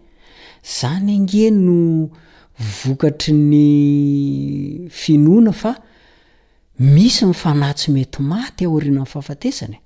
zany 0.62 1.14
ange 1.16 1.50
no 1.50 2.10
vokatry 2.58 3.32
ny 3.34 4.88
finoana 4.90 5.52
fa 5.52 5.74
misy 6.78 7.26
nyfanatsy 7.26 7.90
mety 7.92 8.22
maty 8.22 8.64
ao 8.66 8.78
arina 8.78 9.00
ny 9.02 9.06
fahafatesany 9.06 9.78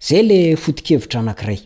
zay 0.00 0.22
le 0.22 0.56
fotikevitra 0.56 1.20
anankiray 1.20 1.60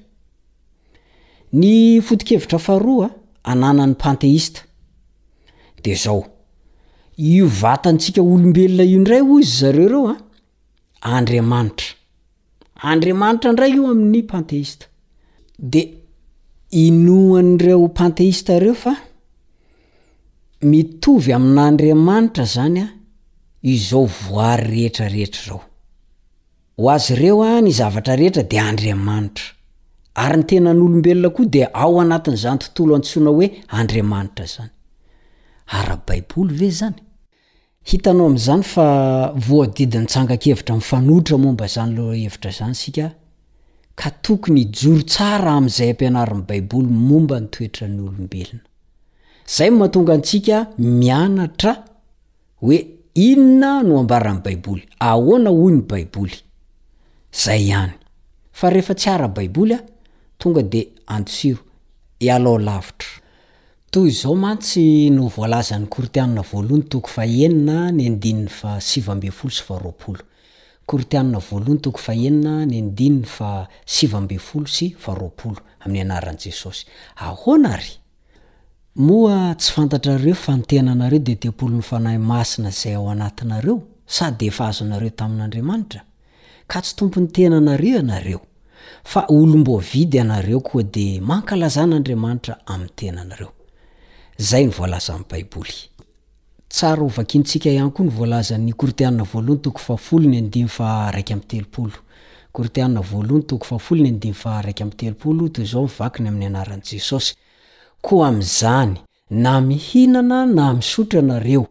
ny 1.52 2.00
fotikevitra 2.00 2.58
faharoa 2.58 3.08
a 3.42 3.52
ananan'ny 3.52 3.94
panteista 3.94 4.60
de 5.84 5.94
zao 5.94 6.24
io 7.16 7.46
vatantsika 7.46 8.22
olombelona 8.22 8.82
io 8.84 8.98
ndray 9.00 9.20
ho 9.20 9.40
izy 9.40 9.56
zareo 9.58 9.88
reo 9.88 10.08
a 10.08 10.12
ah, 10.16 10.20
andriamanitra 11.16 11.86
andriamanitra 12.74 13.50
indray 13.50 13.74
io 13.76 13.90
amin'ny 13.90 14.22
panteista 14.26 14.86
de 15.58 16.01
inoan'ireo 16.72 17.88
panteista 17.88 18.58
reo 18.58 18.74
fa 18.74 18.94
mitovy 20.64 21.32
amina 21.32 21.62
andriamanitra 21.68 22.44
zany 22.44 22.78
a 22.82 22.86
izao 23.62 24.06
voary 24.28 24.68
rehetrarehetra 24.74 25.42
rao 25.48 25.60
ho 26.76 26.90
azy 26.90 27.12
ireo 27.14 27.42
a 27.42 27.60
ny 27.60 27.70
zavatra 27.72 28.14
rehetra 28.16 28.42
de 28.42 28.58
andriamanitra 28.60 29.44
ary 30.14 30.38
ny 30.38 30.44
tena 30.48 30.72
nyolombelona 30.74 31.30
koa 31.36 31.46
de 31.54 31.62
ao 31.82 32.00
anatin'izany 32.00 32.58
tontolo 32.58 32.94
antsoina 32.96 33.30
hoe 33.36 33.46
andriamanitra 33.78 34.46
zany 34.54 34.72
ara 35.78 35.96
baiboly 36.06 36.54
ve 36.60 36.70
zany 36.78 36.98
hitanao 37.88 38.26
am'zany 38.32 38.62
fa 38.72 38.84
voadidinytsangakevitra 39.48 40.72
mifanoitra 40.80 41.36
momba 41.44 41.66
zany 41.74 41.92
lo 41.96 42.04
hevitra 42.22 42.50
zany 42.58 42.74
sika 42.82 43.06
ka 43.94 44.10
tokony 44.24 44.60
ijoro 44.66 45.02
tsara 45.10 45.50
ami'izay 45.58 45.90
ampianarin'ny 45.90 46.46
baiboly 46.48 46.88
momba 47.08 47.36
ny 47.40 47.46
toetran'ny 47.52 48.00
olombelona 48.08 48.60
zay 49.54 49.70
mahatonga 49.78 50.12
antsika 50.16 50.56
mianatra 50.98 51.72
hoe 52.60 52.78
inona 53.28 53.82
no 53.88 53.94
ambarany 54.02 54.40
baiboly 54.46 54.82
ahoana 55.10 55.50
hoy 55.58 55.72
ny 55.76 55.82
baiboly 55.90 56.36
zay 57.44 57.60
ihany 57.70 57.92
fa 58.58 58.66
rehefa 58.74 58.94
tsy 59.00 59.08
arabaiboly 59.16 59.74
a 59.74 59.78
tonga 60.40 60.62
de 60.72 60.80
ansiro 61.14 61.60
ialao 62.26 62.58
lavitra 62.66 63.12
to 63.90 64.00
zao 64.20 64.34
mantsy 64.44 65.10
no 65.16 65.24
volaza 65.36 65.76
n'ny 65.76 65.86
ortia 65.92 66.24
o 69.36 70.16
ortiana 70.94 71.38
voalohany 71.38 71.80
tok 71.84 71.98
faenina 72.02 72.56
nydinny 72.66 73.24
fa 73.26 73.68
sivmbefolo 73.94 74.66
sy 74.68 74.90
oo 75.08 75.30
am'ny 75.84 76.00
anrnjesosy 76.04 76.84
ahona 77.16 77.76
ry 77.76 77.90
moa 78.96 79.54
tsy 79.54 79.72
fantatrare 79.72 80.34
fa 80.34 80.56
nytenanareo 80.56 81.18
dedepolny 81.18 81.82
fnahy 81.82 82.18
maina 82.18 82.70
zay 82.70 82.94
aoanatinareo 82.94 83.76
sadeefa 84.06 84.64
hazo 84.64 84.84
nareo 84.84 85.10
tamin'andramanitra 85.10 86.00
ka 86.66 86.82
tsy 86.82 86.94
tompony 86.96 87.26
tenanareo 87.28 87.98
anareo 87.98 88.40
fa 89.04 89.20
olombovidy 89.28 90.20
nareo 90.24 90.60
koa 90.60 90.82
de 90.82 91.20
mankalazan'andramanitra 91.20 92.56
am'ny 92.66 92.88
tenanareo 92.96 93.52
zay 94.38 94.66
nyvolazabaiboly 94.66 95.91
tsara 96.72 97.02
hovakintsika 97.02 97.68
ihany 97.74 97.90
koa 97.96 98.04
ny 98.08 98.12
volazan'ny 98.18 98.72
kortiana 98.80 99.22
voalohany 99.32 99.60
toko 99.64 99.78
fafolo 99.86 100.26
nyd 100.32 100.54
rak 101.14 101.28
amteopooortaany 101.30 103.00
tok 103.48 103.64
an 103.72 103.78
kmtetzaoivakny 104.78 106.26
amin'ny 106.30 106.46
anaran'jesosy 106.50 107.30
ko 108.06 108.14
am'izany 108.30 108.94
na 109.44 109.52
mihinana 109.68 110.40
na 110.56 110.66
misotra 110.78 111.20
anareo 111.24 111.62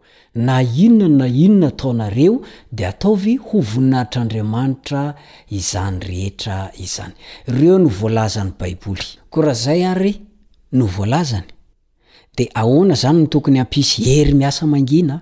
na 0.46 0.56
inona 0.86 1.18
na 1.20 1.28
inona 1.46 1.70
taonareo 1.72 2.36
de 2.78 2.84
ataovy 2.88 3.34
hovoninahitra 3.50 4.22
andriamanitra 4.22 5.04
izany 5.60 5.98
rehetra 6.08 6.58
izany 6.86 7.14
reo 7.58 7.78
no 7.84 7.90
volazan'ny 8.02 8.52
baiboly 8.60 9.06
korahazay 9.34 9.82
ay 9.96 10.14
no 10.78 10.86
vlzany 10.86 11.50
de 12.38 12.50
aoana 12.54 12.94
zany 12.96 13.20
ny 13.26 13.30
tokony 13.30 13.60
ampisy 13.60 14.04
ery 14.16 14.34
miasa 14.34 14.66
mangina 14.66 15.20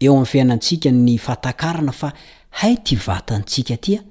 eo 0.00 0.16
am'y 0.16 0.26
fiainantsika 0.28 0.90
ny 0.92 1.16
fatakarana 1.18 1.92
fa 1.92 2.12
hai 2.60 2.76
ti 2.84 2.96
vatantsika 2.96 3.76
tia 3.76 4.02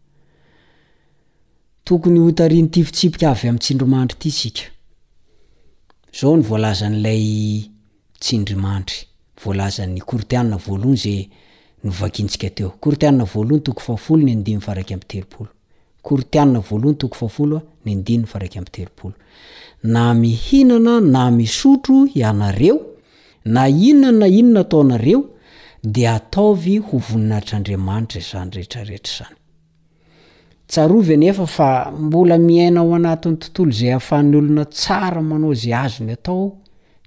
tokoyhtinytiitsiika 1.91 3.25
avyami'ny 3.35 3.59
tsindrimahandry 3.63 4.17
tskaaony 6.13 6.43
vlzan'lay 6.49 7.23
tsindrimahndry 8.23 8.97
vlazany 9.43 9.97
kortiana 10.11 10.55
voalohny 10.65 10.95
zay 11.03 11.21
nvakinsika 11.89 12.47
teo 12.57 12.69
kortiana 12.83 13.23
voalohany 13.33 13.63
toko 13.65 13.79
fahfolo 13.87 14.23
ny 14.27 14.35
diyfaraky 14.45 14.93
amteripolo 14.97 15.49
kortiana 16.07 16.59
voalohany 16.69 16.97
toko 17.01 17.15
faafolo 17.21 17.57
ny 17.85 17.91
adiny 17.99 18.25
faraky 18.31 18.57
mteolo 18.65 19.13
na 19.93 20.03
mihinana 20.23 20.95
na 21.15 21.23
misotro 21.37 21.97
anareo 22.31 22.77
na 23.45 23.61
inona 23.87 24.11
na 24.19 24.27
inona 24.39 24.59
ataonareo 24.65 25.21
de 25.93 26.07
ataovy 26.09 26.77
ho 26.77 26.97
voninaitra 27.09 27.57
andriamanitra 27.57 28.21
zany 28.31 28.51
reetrarehetra 28.57 29.17
zany 29.27 29.40
tsarovy 30.71 31.17
nefa 31.17 31.45
fa 31.47 31.91
mbola 31.99 32.37
miaina 32.39 32.79
ao 32.79 32.95
anatin'ny 32.95 33.35
tontolo 33.43 33.71
zay 33.75 33.91
ahafahn'ny 33.91 34.35
olona 34.39 34.63
tsara 34.71 35.21
manao 35.29 35.51
zay 35.61 35.73
azony 35.83 36.11
atao 36.15 36.45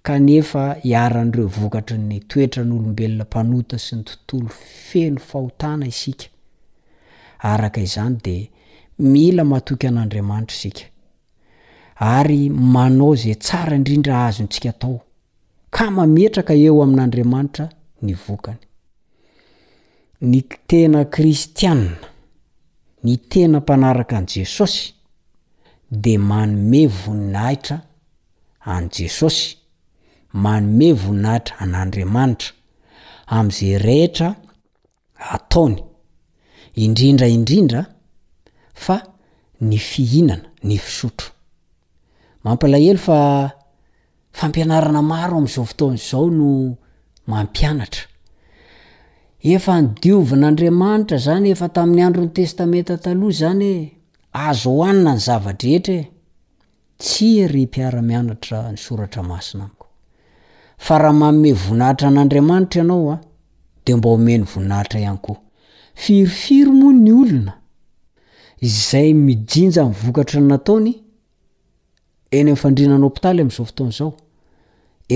kanefa 0.06 0.62
hiaranireo 0.84 1.46
vokatry 1.48 1.96
ny 1.98 2.18
toetra 2.28 2.64
nyolombelona 2.68 3.24
mpanota 3.24 3.78
sy 3.80 3.96
ny 3.96 4.02
tontolo 4.08 4.48
feno 4.88 5.16
fahotana 5.28 5.86
isika 5.88 6.26
araka 7.50 7.80
izany 7.86 8.16
de 8.24 8.36
mila 8.98 9.44
matoky 9.44 9.86
an'andriamanitra 9.88 10.56
isika 10.58 10.84
ary 11.98 12.40
manao 12.50 13.14
zay 13.22 13.34
tsara 13.34 13.76
indrindra 13.80 14.26
azonytsika 14.26 14.70
atao 14.74 14.98
ka 15.76 15.88
mametraka 15.96 16.52
eo 16.64 16.82
amin'andriamanitra 16.84 17.68
ny 18.04 18.12
vokany 18.26 18.60
ny 20.30 20.40
tena 20.68 21.04
kristianna 21.14 22.12
ny 23.04 23.14
tena 23.30 23.58
mpanaraka 23.60 24.16
an 24.18 24.26
jesosy 24.34 24.84
de 26.04 26.14
manome 26.30 26.82
voninahitra 26.86 27.76
any 28.74 28.88
jesosy 28.96 29.46
manome 30.44 30.88
voninahitra 31.02 31.54
anandriamanitra 31.64 32.50
am'izay 33.36 33.76
rehitra 33.86 34.28
ataony 35.34 35.76
indrindra 36.84 37.26
indrindra 37.36 37.80
fa 38.84 38.96
ny 39.68 39.76
fihinana 39.88 40.48
ny 40.68 40.74
fisotro 40.84 41.28
mampalahelo 42.44 42.98
fa 43.08 43.18
fampianarana 44.38 45.02
maro 45.12 45.34
am'izao 45.40 45.64
fotony 45.70 45.98
zao 46.10 46.24
no 46.38 46.50
mampianatra 47.32 48.04
efa 49.52 49.74
nydiovan'andriamanitra 49.82 51.18
zany 51.24 51.50
efa 51.52 51.68
tamin'ny 51.76 52.02
andro 52.06 52.22
ny 52.24 52.32
testamenta 52.36 52.94
taoha 53.04 53.30
zany 53.40 53.62
e. 53.62 53.84
azo 54.48 54.70
hoanina 54.78 55.12
ny 55.16 55.20
zavatr 55.20 55.68
hetry 55.68 55.94
e. 55.94 56.10
firofiry 56.98 58.02
moa 66.80 66.92
ny 67.04 67.10
olona 67.12 67.52
zay 68.90 69.08
mijinja 69.26 69.84
vokatra 70.02 70.40
nataony 70.50 70.92
eny 72.38 72.48
mfandrinany 72.56 73.04
ôpitaly 73.08 73.40
am'zao 73.44 73.64
foton'zao 73.70 74.10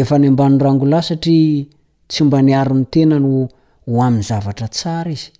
efa 0.00 0.16
ny 0.20 0.26
ambann 0.30 0.54
rangolaysatria 0.64 1.64
tsy 2.10 2.22
mba 2.24 2.38
ny 2.42 2.52
aro 2.60 2.74
ny 2.78 2.84
tena 2.92 3.18
no 3.18 3.48
ho 3.88 4.02
amin'ny 4.04 4.22
zavatra 4.24 4.68
tsara 4.68 5.10
izy 5.10 5.30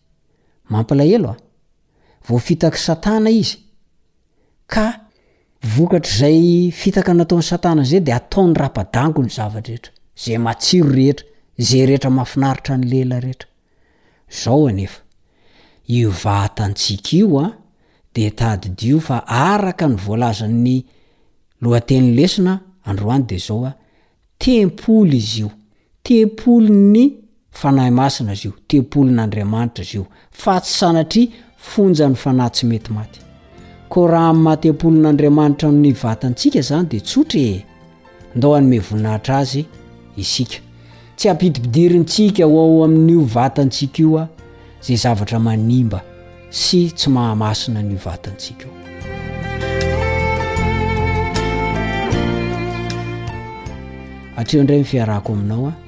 mamplahelo 0.72 1.28
a 1.28 1.36
voafitaky 2.28 2.78
satana 2.86 3.30
izy 3.40 3.57
ka 4.72 4.86
vokatra 5.74 6.14
zay 6.18 6.40
fitaka 6.80 7.12
nataon'ny 7.18 7.44
satana 7.51 7.82
zay 7.90 8.01
de 8.07 8.12
ataon'ny 8.20 8.55
raha-padango 8.61 9.20
ny 9.26 9.30
zavatra 9.38 9.70
reetra 9.72 9.92
zay 10.22 10.36
matsiro 10.38 10.92
eea 15.88 16.51
erntik 16.64 17.12
ioa 17.20 17.44
deddio 18.14 18.99
fa 19.07 19.16
araka 19.51 19.84
ny 19.90 19.94
voalaza'ny 20.05 20.76
loatenylesina 21.62 22.55
androany 22.88 23.24
de 23.30 23.36
zao 23.46 23.61
a 23.64 23.72
tempolo 24.42 25.12
izy 25.22 25.40
io 25.42 25.49
tempolo 26.07 26.68
ny 26.94 27.05
fanahy 27.59 27.90
masina 27.90 28.32
izy 28.32 28.48
io 28.48 28.54
teapolin'andriamanitra 28.66 29.82
izy 29.84 29.96
io 29.98 30.04
fa 30.30 30.61
tsy 30.61 30.72
sanatri 30.78 31.22
fonjany 31.59 32.14
fana 32.14 32.46
tsy 32.54 32.66
metimaty 32.66 33.20
ko 33.90 34.06
raha 34.06 34.30
amy 34.30 34.42
mahateampolin'andriamanitra 34.46 35.68
n'ny 35.72 35.92
vatantsika 36.02 36.61
zany 36.68 36.86
dea 36.90 37.00
tsotrae 37.09 37.64
andeo 38.34 38.54
anyme 38.54 38.78
voninahitra 38.88 39.34
azy 39.38 39.62
isika 40.16 40.59
tsy 41.16 41.30
ampidimpidirintsika 41.30 42.44
hoao 42.46 42.84
amin'n'io 42.84 43.24
vatantsika 43.36 43.98
io 44.02 44.16
a 44.22 44.28
zay 44.86 44.96
zavatra 44.96 45.38
manimba 45.38 46.00
sy 46.50 46.90
tsy 46.96 47.11
mahamasina 47.11 47.82
nio 47.82 47.98
vatantsika 48.04 48.66
o 48.68 48.74
atreo 54.36 54.61
indray 54.61 54.78
nifiarako 54.78 55.32
aminaoa 55.32 55.88